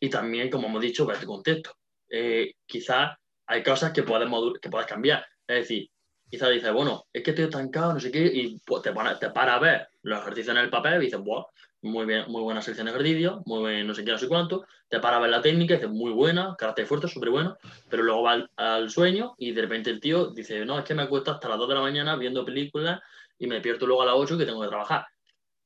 Y 0.00 0.10
también, 0.10 0.50
como 0.50 0.66
hemos 0.66 0.82
dicho, 0.82 1.06
ver 1.06 1.18
tu 1.20 1.26
contexto. 1.26 1.72
Eh, 2.08 2.54
quizás 2.66 3.16
hay 3.46 3.62
cosas 3.62 3.92
que 3.92 4.02
puedes, 4.02 4.28
modu- 4.28 4.58
que 4.60 4.68
puedes 4.68 4.86
cambiar. 4.86 5.24
Es 5.46 5.60
decir, 5.60 5.88
quizás 6.32 6.48
dices, 6.48 6.72
bueno, 6.72 7.04
es 7.12 7.22
que 7.22 7.32
estoy 7.32 7.44
estancado, 7.44 7.92
no 7.92 8.00
sé 8.00 8.10
qué, 8.10 8.24
y 8.24 8.58
pues, 8.64 8.80
te, 8.80 8.90
para, 8.90 9.18
te 9.18 9.28
para 9.28 9.56
a 9.56 9.58
ver 9.58 9.88
los 10.00 10.18
ejercicios 10.18 10.56
en 10.56 10.62
el 10.62 10.70
papel 10.70 11.02
y 11.02 11.04
dices, 11.04 11.20
wow, 11.20 11.44
muy, 11.82 12.06
bien, 12.06 12.24
muy 12.28 12.40
buena 12.40 12.62
selección 12.62 12.86
de 12.86 12.92
ejercicios, 12.92 13.42
muy 13.44 13.60
buen 13.60 13.86
no 13.86 13.94
sé 13.94 14.02
qué, 14.02 14.12
no 14.12 14.16
sé 14.16 14.28
cuánto, 14.28 14.64
te 14.88 14.98
para 14.98 15.18
a 15.18 15.20
ver 15.20 15.28
la 15.28 15.42
técnica 15.42 15.74
y 15.74 15.76
dices, 15.76 15.90
muy 15.90 16.10
buena, 16.10 16.56
carácter 16.56 16.86
fuerte, 16.86 17.06
súper 17.06 17.28
bueno, 17.28 17.58
pero 17.90 18.02
luego 18.02 18.22
va 18.22 18.48
al, 18.56 18.88
sueño 18.88 19.34
y 19.36 19.52
de 19.52 19.60
repente 19.60 19.90
el 19.90 20.00
tío 20.00 20.28
dice, 20.28 20.64
no, 20.64 20.78
es 20.78 20.86
que 20.86 20.94
me 20.94 21.02
acuesto 21.02 21.32
hasta 21.32 21.50
las 21.50 21.58
2 21.58 21.68
de 21.68 21.74
la 21.74 21.82
mañana 21.82 22.16
viendo 22.16 22.46
películas 22.46 22.98
y 23.38 23.46
me 23.46 23.56
despierto 23.56 23.86
luego 23.86 24.00
a 24.00 24.06
las 24.06 24.14
8 24.14 24.38
que 24.38 24.46
tengo 24.46 24.62
que 24.62 24.68
trabajar. 24.68 25.04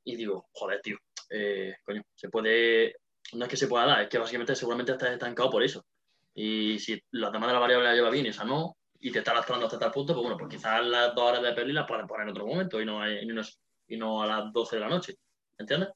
Y 0.02 0.16
digo, 0.16 0.48
joder, 0.50 0.80
tío, 0.80 0.96
eh, 1.30 1.76
coño, 1.84 2.02
se 2.12 2.28
puede, 2.28 2.96
no 3.34 3.44
es 3.44 3.50
que 3.50 3.56
se 3.56 3.68
pueda 3.68 3.86
dar, 3.86 4.02
es 4.02 4.08
que 4.08 4.18
básicamente 4.18 4.56
seguramente 4.56 4.90
estás 4.90 5.12
estancado 5.12 5.48
por 5.48 5.62
eso. 5.62 5.86
Y 6.34 6.80
si 6.80 7.00
las 7.12 7.30
demás 7.30 7.50
de 7.50 7.52
las 7.52 7.60
variables 7.60 7.88
las 7.88 7.96
lleva 7.96 8.10
bien 8.10 8.26
esa 8.26 8.44
no, 8.44 8.76
y 9.00 9.10
te 9.12 9.18
está 9.20 9.34
lastrando 9.34 9.66
hasta 9.66 9.78
tal 9.78 9.90
punto, 9.92 10.12
pues 10.14 10.22
bueno, 10.22 10.36
pues 10.38 10.54
quizás 10.56 10.84
las 10.84 11.14
dos 11.14 11.24
horas 11.30 11.42
de 11.42 11.52
peli 11.52 11.72
las 11.72 11.86
puedes 11.86 12.06
poner 12.06 12.24
en 12.24 12.30
otro 12.30 12.46
momento 12.46 12.80
y 12.80 12.84
no, 12.84 13.02
a- 13.02 14.26
las 14.26 14.52
12 14.52 14.76
de 14.76 14.80
la 14.80 14.88
noche. 14.88 15.14
¿Entiendes? 15.58 15.90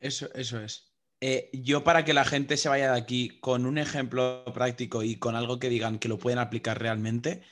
Eso, 0.00 0.28
eso 0.34 0.60
es. 0.60 0.92
Eh, 1.20 1.50
yo 1.52 1.82
para 1.82 2.04
que 2.04 2.14
la 2.14 2.24
gente 2.24 2.56
se 2.56 2.68
vaya 2.68 2.92
de 2.92 2.98
aquí 2.98 3.40
con 3.40 3.66
un 3.66 3.78
ejemplo 3.78 4.44
práctico 4.54 5.02
y 5.02 5.16
con 5.16 5.34
algo 5.34 5.58
que 5.58 5.68
digan 5.68 5.98
que 5.98 6.08
lo 6.08 6.18
pueden 6.18 6.38
aplicar 6.38 6.80
realmente, 6.80 7.42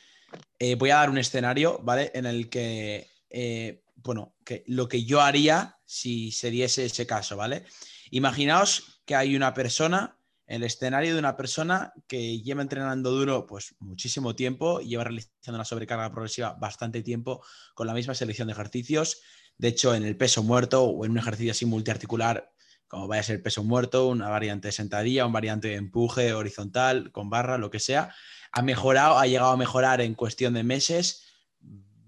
eh, 0.59 0.77
voy 0.77 0.91
a 0.91 0.97
dar 0.97 1.11
un 1.11 1.19
escenario, 1.19 1.81
¿vale? 1.83 2.13
En 2.15 2.27
el 2.27 2.49
que, 2.49 3.11
eh, 3.31 3.83
bueno, 3.97 4.37
que 4.45 4.63
lo 4.67 4.89
que 4.89 5.05
yo 5.05 5.21
haría 5.21 5.79
si 5.85 6.31
se 6.31 6.51
diese 6.51 6.85
ese 6.85 7.07
caso, 7.07 7.37
¿vale? 7.37 7.65
Imaginaos 8.11 9.03
que 9.05 9.17
hay 9.17 9.35
una 9.35 9.53
persona, 9.55 10.17
el 10.47 10.63
escenario 10.63 11.13
de 11.13 11.19
una 11.19 11.37
persona 11.37 11.93
que 12.07 12.41
lleva 12.41 12.63
entrenando 12.63 13.11
duro 13.11 13.47
pues 13.47 13.75
muchísimo 13.81 14.37
tiempo, 14.37 14.81
lleva 14.81 15.05
realizando 15.05 15.57
una 15.57 15.65
sobrecarga 15.65 16.11
progresiva 16.13 16.53
bastante 16.55 17.03
tiempo 17.03 17.45
con 17.75 17.87
la 17.87 17.95
misma 17.95 18.15
selección 18.15 18.49
de 18.49 18.53
ejercicios. 18.53 19.23
De 19.59 19.69
hecho, 19.69 19.95
en 19.95 20.05
el 20.05 20.17
peso 20.17 20.43
muerto 20.43 20.85
o 20.85 21.05
en 21.05 21.13
un 21.13 21.19
ejercicio 21.19 21.51
así 21.51 21.67
multiarticular, 21.67 22.53
como 22.87 23.09
vaya 23.09 23.21
a 23.21 23.25
ser 23.25 23.43
peso 23.43 23.65
muerto, 23.65 24.09
una 24.09 24.29
variante 24.29 24.69
de 24.69 24.73
sentadilla, 24.73 25.27
un 25.27 25.33
variante 25.33 25.69
de 25.69 25.75
empuje 25.75 26.33
horizontal, 26.33 27.11
con 27.11 27.29
barra, 27.29 27.59
lo 27.59 27.71
que 27.71 27.81
sea, 27.81 28.15
ha 28.53 28.63
mejorado, 28.63 29.19
ha 29.19 29.27
llegado 29.27 29.51
a 29.51 29.57
mejorar 29.57 30.01
en 30.01 30.15
cuestión 30.15 30.55
de 30.55 30.63
meses 30.63 31.25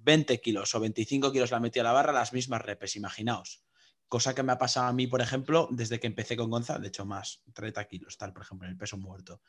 20 0.08 0.40
kilos 0.40 0.74
o 0.74 0.80
25 0.80 1.32
kilos 1.32 1.50
la 1.50 1.60
metí 1.60 1.80
a 1.80 1.82
la 1.82 1.92
barra, 1.92 2.12
las 2.12 2.32
mismas 2.32 2.62
repes, 2.62 2.96
imaginaos. 2.96 3.67
Cosa 4.08 4.34
que 4.34 4.42
me 4.42 4.52
ha 4.52 4.58
pasado 4.58 4.86
a 4.86 4.92
mí, 4.92 5.06
por 5.06 5.20
ejemplo, 5.20 5.68
desde 5.70 6.00
que 6.00 6.06
empecé 6.06 6.36
con 6.36 6.50
Gonza, 6.50 6.78
de 6.78 6.88
hecho 6.88 7.04
más 7.04 7.42
30 7.52 7.84
kilos, 7.84 8.16
tal, 8.16 8.32
por 8.32 8.42
ejemplo, 8.42 8.66
en 8.66 8.72
el 8.72 8.78
peso 8.78 8.96
muerto. 8.96 9.42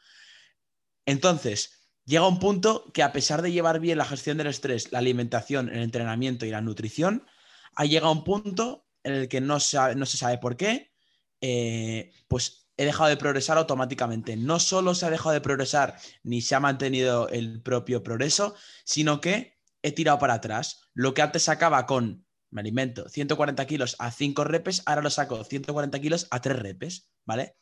Entonces, 1.05 1.89
llega 2.05 2.27
un 2.27 2.39
punto 2.39 2.91
que 2.93 3.03
a 3.03 3.13
pesar 3.13 3.41
de 3.41 3.51
llevar 3.51 3.79
bien 3.79 3.97
la 3.97 4.05
gestión 4.05 4.37
del 4.37 4.47
estrés, 4.47 4.91
la 4.91 4.99
alimentación, 4.99 5.69
el 5.69 5.81
entrenamiento 5.81 6.45
y 6.45 6.51
la 6.51 6.61
nutrición, 6.61 7.25
ha 7.75 7.85
llegado 7.85 8.11
un 8.11 8.23
punto 8.23 8.87
en 9.03 9.13
el 9.13 9.27
que 9.29 9.41
no, 9.41 9.55
no 9.55 10.05
se 10.05 10.17
sabe 10.17 10.37
por 10.37 10.57
qué, 10.57 10.91
eh, 11.41 12.11
pues 12.27 12.69
he 12.77 12.85
dejado 12.85 13.09
de 13.09 13.17
progresar 13.17 13.57
automáticamente. 13.57 14.37
No 14.37 14.59
solo 14.59 14.95
se 14.95 15.05
ha 15.05 15.09
dejado 15.09 15.31
de 15.31 15.41
progresar 15.41 15.97
ni 16.23 16.41
se 16.41 16.55
ha 16.55 16.59
mantenido 16.59 17.27
el 17.29 17.61
propio 17.61 18.03
progreso, 18.03 18.55
sino 18.85 19.19
que 19.19 19.57
he 19.81 19.91
tirado 19.91 20.19
para 20.19 20.35
atrás. 20.35 20.81
Lo 20.93 21.13
que 21.13 21.21
antes 21.21 21.43
sacaba 21.43 21.85
con, 21.85 22.25
me 22.51 22.61
alimento, 22.61 23.07
140 23.09 23.65
kilos 23.67 23.95
a 23.99 24.11
5 24.11 24.43
repes, 24.43 24.81
ahora 24.85 25.01
lo 25.01 25.09
saco 25.09 25.43
140 25.43 25.99
kilos 25.99 26.27
a 26.31 26.41
3 26.41 26.57
repes, 26.57 27.11
¿vale? 27.25 27.55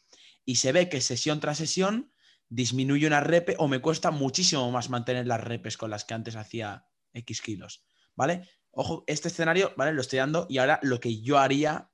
Y 0.46 0.56
se 0.56 0.72
ve 0.72 0.90
que 0.90 1.02
sesión 1.02 1.40
tras 1.40 1.58
sesión 1.58 2.12
disminuye 2.50 3.08
una 3.08 3.20
repe 3.20 3.56
o 3.58 3.68
me 3.68 3.80
cuesta 3.80 4.12
muchísimo 4.12 4.72
más 4.72 4.90
mantener 4.90 5.28
las 5.28 5.44
repes 5.44 5.78
con 5.78 5.90
las 5.90 6.06
que 6.06 6.14
antes 6.14 6.36
hacía 6.36 6.86
X 7.14 7.42
kilos, 7.42 7.86
¿vale? 8.16 8.48
Ojo, 8.72 9.04
este 9.08 9.28
escenario, 9.28 9.74
¿vale? 9.76 9.94
Lo 9.94 10.02
estoy 10.02 10.20
dando 10.20 10.46
y 10.50 10.60
ahora 10.60 10.80
lo 10.84 11.00
que 11.00 11.22
yo 11.22 11.38
haría 11.38 11.90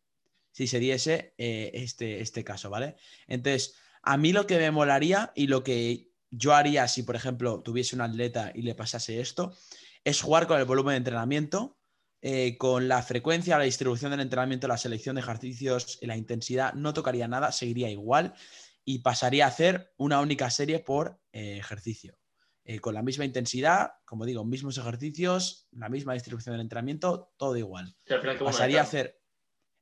si 0.51 0.67
se 0.67 0.79
diese 0.79 1.34
eh, 1.38 1.71
este, 1.73 2.21
este 2.21 2.43
caso, 2.43 2.69
¿vale? 2.69 2.95
Entonces, 3.27 3.75
a 4.03 4.17
mí 4.17 4.32
lo 4.32 4.45
que 4.45 4.58
me 4.58 4.69
molaría 4.69 5.32
y 5.36 5.47
lo 5.47 5.63
que 5.63 6.12
yo 6.29 6.53
haría 6.53 6.88
si, 6.88 7.03
por 7.03 7.15
ejemplo, 7.15 7.62
tuviese 7.62 7.95
un 7.95 8.01
atleta 8.01 8.51
y 8.53 8.62
le 8.62 8.75
pasase 8.75 9.19
esto, 9.19 9.56
es 10.03 10.21
jugar 10.21 10.47
con 10.47 10.60
el 10.60 10.65
volumen 10.65 10.93
de 10.93 10.97
entrenamiento, 10.97 11.77
eh, 12.25 12.57
con 12.57 12.88
la 12.88 13.03
frecuencia, 13.03 13.57
la 13.57 13.65
distribución 13.65 14.12
del 14.12 14.21
entrenamiento, 14.21 14.65
la 14.69 14.77
selección 14.77 15.15
de 15.15 15.21
ejercicios, 15.21 15.99
la 16.01 16.15
intensidad, 16.15 16.73
no 16.73 16.93
tocaría 16.93 17.27
nada, 17.27 17.51
seguiría 17.51 17.89
igual. 17.89 18.33
y 18.86 18.99
pasaría 18.99 19.45
a 19.45 19.47
hacer 19.47 19.93
una 19.97 20.19
única 20.19 20.49
serie 20.49 20.79
por 20.79 21.19
eh, 21.31 21.57
ejercicio. 21.57 22.17
Eh, 22.65 22.79
con 22.79 22.93
la 22.93 23.01
misma 23.01 23.25
intensidad, 23.25 23.91
como 24.05 24.25
digo, 24.25 24.45
mismos 24.45 24.77
ejercicios, 24.77 25.67
la 25.71 25.89
misma 25.89 26.13
distribución 26.13 26.53
del 26.53 26.62
entrenamiento, 26.62 27.33
todo 27.38 27.55
igual. 27.57 27.95
Sí, 28.05 28.13
al 28.13 28.21
final, 28.21 28.38
¿qué 28.38 28.43
bueno 28.43 28.53
Pasaría 28.53 28.79
a 28.79 28.83
hacer, 28.83 29.21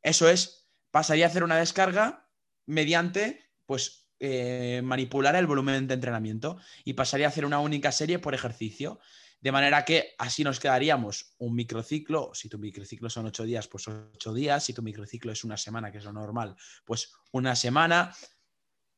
eso 0.01 0.29
es, 0.29 0.67
pasaría 0.91 1.25
a 1.25 1.29
hacer 1.29 1.43
una 1.43 1.57
descarga 1.57 2.27
mediante, 2.65 3.51
pues, 3.65 4.09
eh, 4.19 4.81
manipular 4.83 5.35
el 5.35 5.47
volumen 5.47 5.87
de 5.87 5.93
entrenamiento 5.93 6.57
y 6.83 6.93
pasaría 6.93 7.25
a 7.27 7.29
hacer 7.29 7.45
una 7.45 7.59
única 7.59 7.91
serie 7.91 8.19
por 8.19 8.35
ejercicio. 8.35 8.99
De 9.41 9.51
manera 9.51 9.83
que 9.83 10.13
así 10.19 10.43
nos 10.43 10.59
quedaríamos 10.59 11.33
un 11.39 11.55
microciclo. 11.55 12.29
Si 12.33 12.47
tu 12.47 12.59
microciclo 12.59 13.09
son 13.09 13.25
ocho 13.25 13.43
días, 13.43 13.67
pues 13.67 13.87
ocho 13.87 14.33
días. 14.33 14.63
Si 14.63 14.73
tu 14.73 14.83
microciclo 14.83 15.31
es 15.31 15.43
una 15.43 15.57
semana, 15.57 15.91
que 15.91 15.97
es 15.97 16.03
lo 16.03 16.13
normal, 16.13 16.55
pues 16.85 17.11
una 17.31 17.55
semana. 17.55 18.15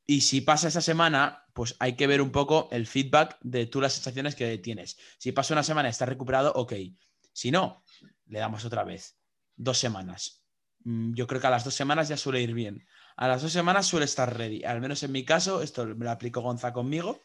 Y 0.06 0.20
si 0.22 0.42
pasa 0.42 0.68
esa 0.68 0.82
semana, 0.82 1.46
pues 1.54 1.78
hay 1.80 1.96
que 1.96 2.08
ver 2.08 2.22
un 2.22 2.32
poco 2.32 2.68
el 2.72 2.88
feedback 2.88 3.38
de 3.42 3.68
tú 3.68 3.80
las 3.80 3.94
sensaciones 3.94 4.36
que 4.36 4.58
tienes. 4.58 4.98
Si 5.18 5.32
pasa 5.32 5.54
una 5.54 5.64
semana 5.64 5.88
y 5.88 5.92
estás 5.92 6.10
recuperado, 6.10 6.52
ok. 6.54 6.74
Si 7.32 7.50
no, 7.50 7.86
le 8.26 8.40
damos 8.40 8.66
otra 8.66 8.84
vez. 8.84 9.18
Dos 9.56 9.78
semanas. 9.78 10.44
Mm, 10.84 11.14
Yo 11.14 11.26
creo 11.26 11.40
que 11.40 11.48
a 11.48 11.52
las 11.52 11.64
dos 11.64 11.74
semanas 11.74 12.10
ya 12.10 12.18
suele 12.18 12.42
ir 12.42 12.54
bien. 12.54 12.86
A 13.16 13.30
las 13.30 13.42
dos 13.44 13.54
semanas 13.54 13.86
suele 13.86 14.06
estar 14.06 14.38
ready. 14.38 14.66
Al 14.66 14.82
menos 14.82 15.04
en 15.04 15.14
mi 15.14 15.24
caso, 15.24 15.62
esto 15.62 15.86
me 15.86 16.04
lo 16.04 16.12
aplicó 16.12 16.42
Gonza 16.42 16.74
conmigo. 16.74 17.22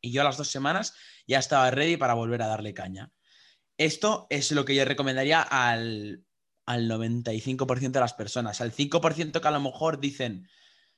Y 0.00 0.12
yo 0.12 0.22
a 0.22 0.24
las 0.24 0.36
dos 0.36 0.48
semanas 0.48 0.94
ya 1.26 1.38
estaba 1.38 1.70
ready 1.70 1.96
para 1.96 2.14
volver 2.14 2.42
a 2.42 2.46
darle 2.46 2.74
caña. 2.74 3.12
Esto 3.76 4.26
es 4.30 4.52
lo 4.52 4.64
que 4.64 4.74
yo 4.74 4.84
recomendaría 4.84 5.40
al, 5.40 6.24
al 6.66 6.88
95% 6.88 7.90
de 7.90 8.00
las 8.00 8.14
personas. 8.14 8.60
Al 8.60 8.72
5% 8.72 9.40
que 9.40 9.48
a 9.48 9.50
lo 9.50 9.60
mejor 9.60 10.00
dicen, 10.00 10.48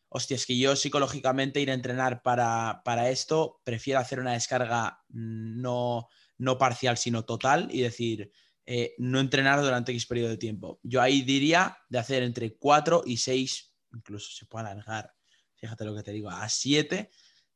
hostia, 0.08 0.34
es 0.34 0.46
que 0.46 0.58
yo 0.58 0.76
psicológicamente 0.76 1.60
ir 1.60 1.70
a 1.70 1.74
entrenar 1.74 2.22
para, 2.22 2.82
para 2.84 3.10
esto, 3.10 3.60
prefiero 3.64 4.00
hacer 4.00 4.20
una 4.20 4.32
descarga 4.32 5.02
mm, 5.08 5.60
no, 5.60 6.08
no 6.38 6.58
parcial, 6.58 6.98
sino 6.98 7.24
total 7.24 7.68
y 7.70 7.80
decir, 7.80 8.30
eh, 8.66 8.94
no 8.98 9.18
entrenar 9.20 9.60
durante 9.60 9.92
X 9.92 10.06
periodo 10.06 10.30
de 10.30 10.36
tiempo. 10.36 10.78
Yo 10.82 11.00
ahí 11.00 11.22
diría 11.22 11.78
de 11.88 11.98
hacer 11.98 12.22
entre 12.22 12.56
4 12.56 13.02
y 13.06 13.16
6, 13.16 13.74
incluso 13.94 14.30
se 14.32 14.46
puede 14.46 14.66
alargar, 14.66 15.14
fíjate 15.54 15.84
lo 15.84 15.94
que 15.94 16.02
te 16.02 16.12
digo, 16.12 16.30
a 16.30 16.48
7 16.48 17.10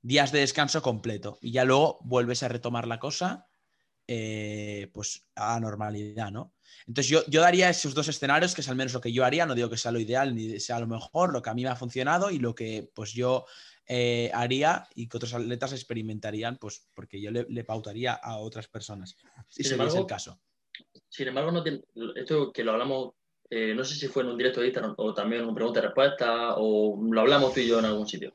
días 0.06 0.30
de 0.32 0.40
descanso 0.40 0.82
completo. 0.82 1.38
Y 1.40 1.50
ya 1.52 1.64
luego 1.64 1.98
vuelves 2.02 2.42
a 2.42 2.48
retomar 2.48 2.86
la 2.86 2.98
cosa, 2.98 3.48
eh, 4.06 4.88
pues 4.94 5.26
a 5.34 5.58
normalidad, 5.58 6.30
¿no? 6.30 6.54
Entonces 6.86 7.10
yo, 7.10 7.24
yo 7.26 7.40
daría 7.40 7.68
esos 7.68 7.94
dos 7.94 8.06
escenarios, 8.06 8.54
que 8.54 8.60
es 8.60 8.68
al 8.68 8.76
menos 8.76 8.92
lo 8.92 9.00
que 9.00 9.12
yo 9.12 9.24
haría, 9.24 9.46
no 9.46 9.54
digo 9.56 9.68
que 9.68 9.76
sea 9.76 9.90
lo 9.90 9.98
ideal 9.98 10.34
ni 10.34 10.60
sea 10.60 10.78
lo 10.78 10.86
mejor, 10.86 11.32
lo 11.32 11.42
que 11.42 11.50
a 11.50 11.54
mí 11.54 11.64
me 11.64 11.70
ha 11.70 11.76
funcionado 11.76 12.30
y 12.30 12.38
lo 12.38 12.54
que 12.54 12.88
pues 12.94 13.12
yo 13.12 13.46
eh, 13.88 14.30
haría 14.32 14.86
y 14.94 15.08
que 15.08 15.16
otros 15.16 15.34
atletas 15.34 15.72
experimentarían, 15.72 16.56
pues 16.58 16.88
porque 16.94 17.20
yo 17.20 17.32
le, 17.32 17.46
le 17.48 17.64
pautaría 17.64 18.12
a 18.12 18.36
otras 18.36 18.68
personas. 18.68 19.16
Si 19.48 19.64
Sin 19.64 19.80
es 19.80 19.94
el 19.94 20.06
caso. 20.06 20.38
Sin 21.08 21.26
embargo, 21.28 21.50
no 21.50 21.62
tiene- 21.64 21.82
esto 22.14 22.52
que 22.52 22.62
lo 22.62 22.72
hablamos, 22.72 23.14
eh, 23.50 23.74
no 23.74 23.84
sé 23.84 23.96
si 23.96 24.06
fue 24.06 24.22
en 24.22 24.28
un 24.30 24.38
directo 24.38 24.60
de 24.60 24.66
Instagram 24.68 24.94
o 24.98 25.12
también 25.14 25.42
en 25.42 25.48
un 25.48 25.54
pregunta 25.54 25.80
y 25.80 25.82
respuesta 25.82 26.54
o 26.58 26.96
lo 27.10 27.20
hablamos 27.20 27.54
tú 27.54 27.60
y 27.60 27.68
yo 27.68 27.80
en 27.80 27.86
algún 27.86 28.06
sitio. 28.06 28.32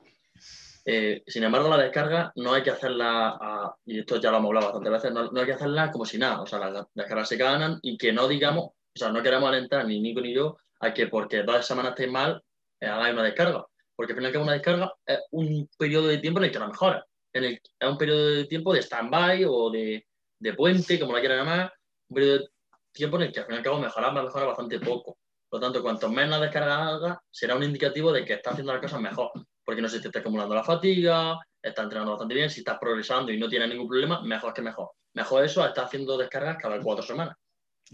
Eh, 0.86 1.22
sin 1.28 1.44
embargo, 1.44 1.70
la 1.70 1.78
descarga 1.78 2.32
no 2.36 2.54
hay 2.54 2.63
que 2.63 2.72
hacerla, 2.72 3.76
y 3.86 4.00
esto 4.00 4.20
ya 4.20 4.32
lo 4.32 4.38
hemos 4.38 4.50
hablado 4.50 4.67
bastantes 4.67 4.91
veces, 4.91 5.32
no, 5.32 5.39
hay 5.39 5.46
que 5.46 5.54
hacerla 5.54 5.91
como 5.91 6.06
si 6.06 6.17
nada. 6.17 6.41
O 6.41 6.48
sea, 6.48 6.60
las 6.60 6.88
descargas 6.94 7.30
se 7.30 7.38
ganan 7.38 7.80
y 7.82 7.98
que 7.98 8.12
no 8.12 8.28
digamos, 8.28 8.65
o 8.65 8.76
sea, 8.96 9.10
no 9.10 9.22
queremos 9.22 9.50
alentar 9.50 9.86
ni 9.86 10.00
Nico 10.00 10.22
ni 10.22 10.34
yo 10.34 10.58
a 10.80 10.94
que 10.94 11.08
porque 11.08 11.44
dos 11.44 11.65
semanas 11.65 11.91
estéis 11.91 12.12
mal, 12.12 12.41
eh, 12.80 12.88
hagáis 12.88 13.13
una 13.13 13.24
descarga. 13.24 13.65
Porque 13.96 14.13
al 14.13 14.17
final 14.17 14.32
que 14.32 14.38
una 14.39 14.54
descarga 14.54 14.94
es 15.06 15.20
un 15.32 15.70
periodo 15.78 16.08
de 16.08 16.17
tiempo 16.17 16.39
en 16.39 16.46
el 16.46 16.52
que 16.52 16.60
la 16.60 16.67
mejora. 16.67 17.06
En 17.34 17.44
el, 17.44 17.54
es 17.54 17.88
un 17.88 17.98
periodo 17.98 18.28
de 18.28 18.46
tiempo 18.46 18.74
de 18.74 18.82
stand-by 18.82 19.46
o 19.48 19.70
de, 19.70 20.08
de 20.39 20.54
puente, 20.54 21.00
como 21.00 21.13
la 21.13 21.20
quieran 21.20 21.39
llamar, 21.39 21.74
un 22.10 22.15
periodo 22.15 22.39
de 22.39 22.50
tiempo 22.91 23.17
en 23.17 23.24
el 23.24 23.32
que 23.32 23.39
al 23.39 23.46
fin 23.46 23.56
y 23.56 23.58
al 23.60 23.63
cabo 23.63 23.80
mejorar 23.80 24.15
va 24.15 24.22
a 24.22 24.24
mejorar 24.24 24.48
bastante 24.48 24.80
poco. 24.80 25.17
Por 25.48 25.60
lo 25.60 25.67
tanto, 25.67 25.84
cuanto 25.84 26.10
menos 26.10 26.41
descarga 26.41 26.88
hagas, 26.88 27.17
será 27.30 27.56
un 27.56 27.63
indicativo 27.63 28.12
de 28.12 28.26
que 28.26 28.34
estás 28.34 28.54
haciendo 28.54 28.74
las 28.74 28.82
cosas 28.82 29.02
mejor. 29.02 29.32
Porque 29.63 29.82
no 29.82 29.89
se 29.89 30.00
te 30.00 30.08
está 30.08 30.19
acumulando 30.19 30.56
la 30.56 30.63
fatiga, 30.63 31.39
estás 31.62 31.84
entrenando 31.84 32.12
bastante 32.12 32.34
bien, 32.34 32.50
si 32.50 32.62
estás 32.62 32.78
progresando 32.80 33.32
y 33.32 33.38
no 33.38 33.47
tienes 33.47 33.69
ningún 33.69 33.88
problema, 33.88 34.21
mejor 34.21 34.54
que 34.54 34.62
mejor. 34.62 34.89
Mejor 35.13 35.43
eso 35.43 35.63
a 35.63 35.67
estar 35.67 35.86
haciendo 35.86 36.17
descargas 36.17 36.58
cada 36.58 36.80
cuatro 36.82 37.04
semanas. 37.04 37.36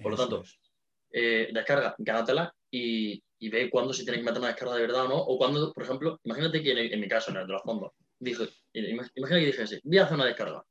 Por 0.01 0.11
lo 0.11 0.17
tanto. 0.17 0.43
Eh, 1.11 1.49
descarga, 1.53 1.95
gánatela 1.97 2.53
y, 2.69 3.21
y 3.39 3.49
ve 3.49 3.69
cuándo 3.69 3.93
si 3.93 4.03
tienes 4.03 4.19
que 4.21 4.25
meter 4.25 4.39
una 4.39 4.49
descarga 4.49 4.75
de 4.75 4.81
verdad 4.81 5.05
o 5.05 5.07
no. 5.07 5.17
O 5.17 5.37
cuando, 5.37 5.73
por 5.73 5.83
ejemplo, 5.83 6.19
imagínate 6.23 6.61
que 6.61 6.71
en, 6.71 6.93
en 6.93 6.99
mi 6.99 7.07
caso, 7.07 7.31
en 7.31 7.37
el 7.37 7.47
de 7.47 7.53
los 7.53 7.63
fondos, 7.63 7.91
dijo, 8.19 8.43
ima- 8.73 9.09
imagina 9.15 9.39
que 9.39 9.45
dijese, 9.45 9.81
voy 9.83 9.97
a 9.97 10.03
hacer 10.03 10.15
una 10.15 10.25
descarga. 10.25 10.63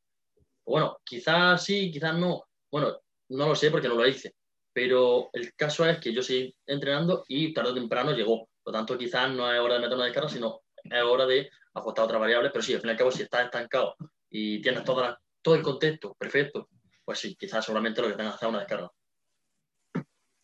Bueno, 0.65 0.99
quizás 1.05 1.65
sí, 1.65 1.91
quizás 1.91 2.15
no. 2.15 2.45
Bueno, 2.71 2.99
no 3.31 3.49
lo 3.49 3.55
sé 3.55 3.71
porque 3.71 3.89
no 3.89 3.95
lo 3.95 4.07
hice. 4.07 4.35
Pero 4.73 5.31
el 5.33 5.55
caso 5.55 5.87
es 5.87 5.99
que 5.99 6.13
yo 6.13 6.23
seguí 6.23 6.55
entrenando 6.67 7.25
y 7.29 7.53
tarde 7.55 7.71
o 7.71 7.75
temprano 7.75 8.13
llegó. 8.13 8.49
Por 8.63 8.73
lo 8.73 8.79
tanto, 8.79 8.99
quizás 8.99 9.31
no 9.31 9.51
es 9.53 9.59
hora 9.59 9.75
de 9.75 9.81
meter 9.81 9.95
una 9.95 10.05
descarga, 10.05 10.29
sino 10.29 10.61
es 10.91 11.03
hora 11.03 11.27
de 11.27 11.51
ajustar 11.75 12.05
otras 12.05 12.21
variables. 12.21 12.53
Pero 12.53 12.63
sí, 12.63 12.75
al 12.75 12.81
fin 12.81 12.89
y 12.89 12.93
al 12.93 12.97
cabo, 12.99 13.11
si 13.11 13.23
estás 13.23 13.45
estancado 13.45 13.97
y 14.31 14.61
tienes 14.63 14.85
toda 14.85 15.09
la- 15.11 15.21
todo 15.43 15.55
el 15.55 15.63
contexto 15.63 16.15
perfecto, 16.15 16.69
pues 17.05 17.19
sí, 17.21 17.37
quizás 17.37 17.65
seguramente 17.65 18.03
lo 18.03 18.09
que 18.09 18.15
tengas 18.15 18.33
que 18.33 18.37
hacer 18.37 18.49
es 18.49 18.51
una 18.51 18.59
descarga. 18.61 18.91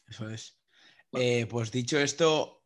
Eso 0.06 0.28
es. 0.28 0.58
Eh, 1.12 1.46
pues 1.46 1.70
dicho 1.70 1.98
esto, 1.98 2.62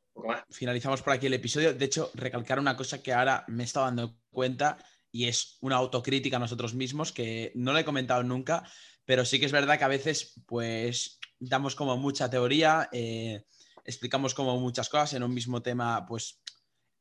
finalizamos 0.50 1.02
por 1.02 1.12
aquí 1.12 1.26
el 1.26 1.34
episodio. 1.34 1.74
De 1.74 1.84
hecho, 1.84 2.10
recalcar 2.14 2.58
una 2.58 2.76
cosa 2.76 3.02
que 3.02 3.12
ahora 3.12 3.44
me 3.48 3.62
he 3.62 3.66
estado 3.66 3.86
dando 3.86 4.18
cuenta 4.30 4.78
y 5.10 5.26
es 5.28 5.58
una 5.60 5.76
autocrítica 5.76 6.36
a 6.36 6.40
nosotros 6.40 6.74
mismos 6.74 7.12
que 7.12 7.52
no 7.54 7.72
lo 7.72 7.78
he 7.78 7.84
comentado 7.84 8.22
nunca, 8.22 8.68
pero 9.04 9.24
sí 9.24 9.38
que 9.40 9.46
es 9.46 9.52
verdad 9.52 9.78
que 9.78 9.84
a 9.84 9.88
veces 9.88 10.34
pues 10.46 11.18
damos 11.38 11.74
como 11.74 11.96
mucha 11.96 12.28
teoría, 12.28 12.88
eh, 12.92 13.44
explicamos 13.84 14.34
como 14.34 14.58
muchas 14.58 14.88
cosas 14.88 15.14
en 15.14 15.22
un 15.22 15.32
mismo 15.32 15.62
tema, 15.62 16.04
pues 16.06 16.42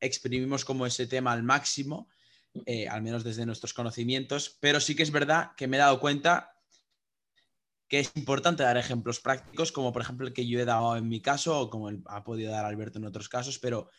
exprimimos 0.05 0.65
como 0.65 0.85
ese 0.85 1.07
tema 1.07 1.31
al 1.31 1.43
máximo, 1.43 2.09
eh, 2.65 2.87
al 2.87 3.01
menos 3.01 3.23
desde 3.23 3.45
nuestros 3.45 3.73
conocimientos, 3.73 4.57
pero 4.59 4.79
sí 4.79 4.95
que 4.95 5.03
es 5.03 5.11
verdad 5.11 5.51
que 5.57 5.67
me 5.67 5.77
he 5.77 5.79
dado 5.79 5.99
cuenta 5.99 6.55
que 7.87 7.99
es 7.99 8.11
importante 8.15 8.63
dar 8.63 8.77
ejemplos 8.77 9.19
prácticos, 9.19 9.71
como 9.71 9.93
por 9.93 10.01
ejemplo 10.01 10.27
el 10.27 10.33
que 10.33 10.47
yo 10.47 10.59
he 10.59 10.65
dado 10.65 10.95
en 10.95 11.07
mi 11.07 11.21
caso, 11.21 11.59
o 11.59 11.69
como 11.69 11.91
ha 12.05 12.23
podido 12.23 12.51
dar 12.51 12.65
Alberto 12.65 12.97
en 12.97 13.05
otros 13.05 13.29
casos, 13.29 13.59
pero 13.59 13.89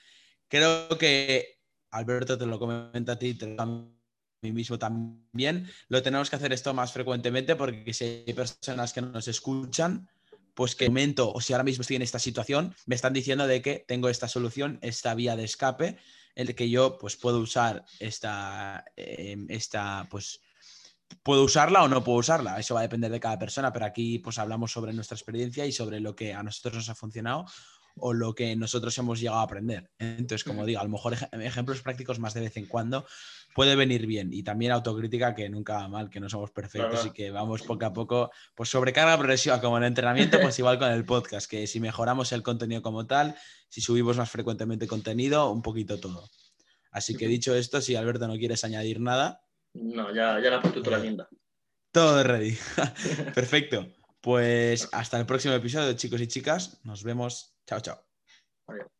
creo 0.48 0.88
que 0.98 1.60
Alberto 1.90 2.36
te 2.36 2.46
lo 2.46 2.58
comenta 2.58 3.12
a 3.12 3.18
ti, 3.18 3.34
te 3.34 3.54
a 3.58 3.66
mí 3.66 4.52
mismo 4.52 4.78
también, 4.78 5.70
lo 5.88 6.02
tenemos 6.02 6.30
que 6.30 6.36
hacer 6.36 6.52
esto 6.52 6.74
más 6.74 6.92
frecuentemente 6.92 7.56
porque 7.56 7.92
si 7.92 8.24
hay 8.26 8.34
personas 8.34 8.92
que 8.92 9.02
nos 9.02 9.28
escuchan, 9.28 10.08
pues 10.56 10.74
que 10.74 10.86
en 10.86 10.92
momento, 10.92 11.30
o 11.32 11.40
si 11.40 11.52
ahora 11.52 11.64
mismo 11.64 11.82
estoy 11.82 11.96
en 11.96 12.02
esta 12.02 12.18
situación, 12.18 12.74
me 12.86 12.94
están 12.94 13.12
diciendo 13.12 13.46
de 13.46 13.60
que 13.60 13.84
tengo 13.86 14.08
esta 14.08 14.26
solución, 14.26 14.78
esta 14.80 15.14
vía 15.14 15.36
de 15.36 15.44
escape, 15.44 15.98
el 16.34 16.54
que 16.54 16.70
yo 16.70 16.96
pues 16.98 17.16
puedo 17.16 17.38
usar 17.40 17.84
esta, 18.00 18.84
eh, 18.96 19.36
esta 19.50 20.08
pues 20.10 20.40
puedo 21.22 21.44
usarla 21.44 21.82
o 21.84 21.88
no 21.88 22.02
puedo 22.02 22.18
usarla. 22.18 22.58
Eso 22.58 22.74
va 22.74 22.80
a 22.80 22.84
depender 22.84 23.10
de 23.12 23.20
cada 23.20 23.38
persona, 23.38 23.70
pero 23.72 23.84
aquí 23.84 24.18
pues 24.18 24.38
hablamos 24.38 24.72
sobre 24.72 24.94
nuestra 24.94 25.14
experiencia 25.14 25.66
y 25.66 25.72
sobre 25.72 26.00
lo 26.00 26.16
que 26.16 26.32
a 26.32 26.42
nosotros 26.42 26.74
nos 26.74 26.88
ha 26.88 26.94
funcionado 26.94 27.44
o 27.98 28.12
lo 28.12 28.34
que 28.34 28.56
nosotros 28.56 28.96
hemos 28.98 29.20
llegado 29.20 29.40
a 29.40 29.42
aprender. 29.42 29.90
Entonces, 29.98 30.44
como 30.44 30.66
digo, 30.66 30.80
a 30.80 30.84
lo 30.84 30.90
mejor 30.90 31.14
ej- 31.14 31.28
ejemplos 31.42 31.80
prácticos 31.82 32.18
más 32.18 32.34
de 32.34 32.40
vez 32.40 32.56
en 32.56 32.66
cuando 32.66 33.06
puede 33.56 33.74
venir 33.74 34.06
bien 34.06 34.32
y 34.32 34.42
también 34.44 34.70
autocrítica 34.70 35.34
que 35.34 35.48
nunca 35.48 35.78
va 35.78 35.88
mal, 35.88 36.10
que 36.10 36.20
no 36.20 36.28
somos 36.28 36.50
perfectos 36.52 36.90
Claro. 37.00 37.06
y 37.08 37.10
que 37.12 37.30
vamos 37.30 37.62
poco 37.62 37.86
a 37.86 37.92
poco, 37.92 38.30
pues 38.54 38.68
sobrecarga 38.68 39.16
progresiva 39.16 39.60
como 39.60 39.78
en 39.78 39.84
el 39.84 39.88
entrenamiento, 39.88 40.38
pues 40.40 40.58
igual 40.58 40.78
con 40.78 40.90
el 40.92 41.04
podcast, 41.06 41.50
que 41.50 41.66
si 41.66 41.80
mejoramos 41.80 42.30
el 42.32 42.42
contenido 42.42 42.82
como 42.82 43.06
tal, 43.06 43.34
si 43.68 43.80
subimos 43.80 44.18
más 44.18 44.30
frecuentemente 44.30 44.86
contenido, 44.86 45.50
un 45.50 45.62
poquito 45.62 45.98
todo. 45.98 46.28
Así 46.92 47.16
que 47.16 47.26
dicho 47.26 47.54
esto, 47.56 47.80
si 47.80 47.96
Alberto 47.96 48.28
no 48.28 48.36
quieres 48.36 48.62
añadir 48.62 49.00
nada, 49.00 49.42
No, 49.74 50.14
ya, 50.14 50.38
ya 50.40 50.50
la 50.50 50.60
puesto 50.62 50.80
tú 50.82 50.90
la 50.90 50.98
Eh, 50.98 51.02
guinda. 51.02 51.28
todo 51.90 52.22
ready. 52.22 52.56
Perfecto. 53.34 53.86
Pues 54.20 54.88
hasta 54.92 55.18
el 55.18 55.26
próximo 55.26 55.54
episodio, 55.54 55.92
chicos 55.94 56.20
y 56.20 56.26
chicas. 56.26 56.78
Nos 56.84 57.02
vemos. 57.04 57.56
Chao, 57.66 57.80
chao. 57.80 57.98
Adiós. 58.68 58.95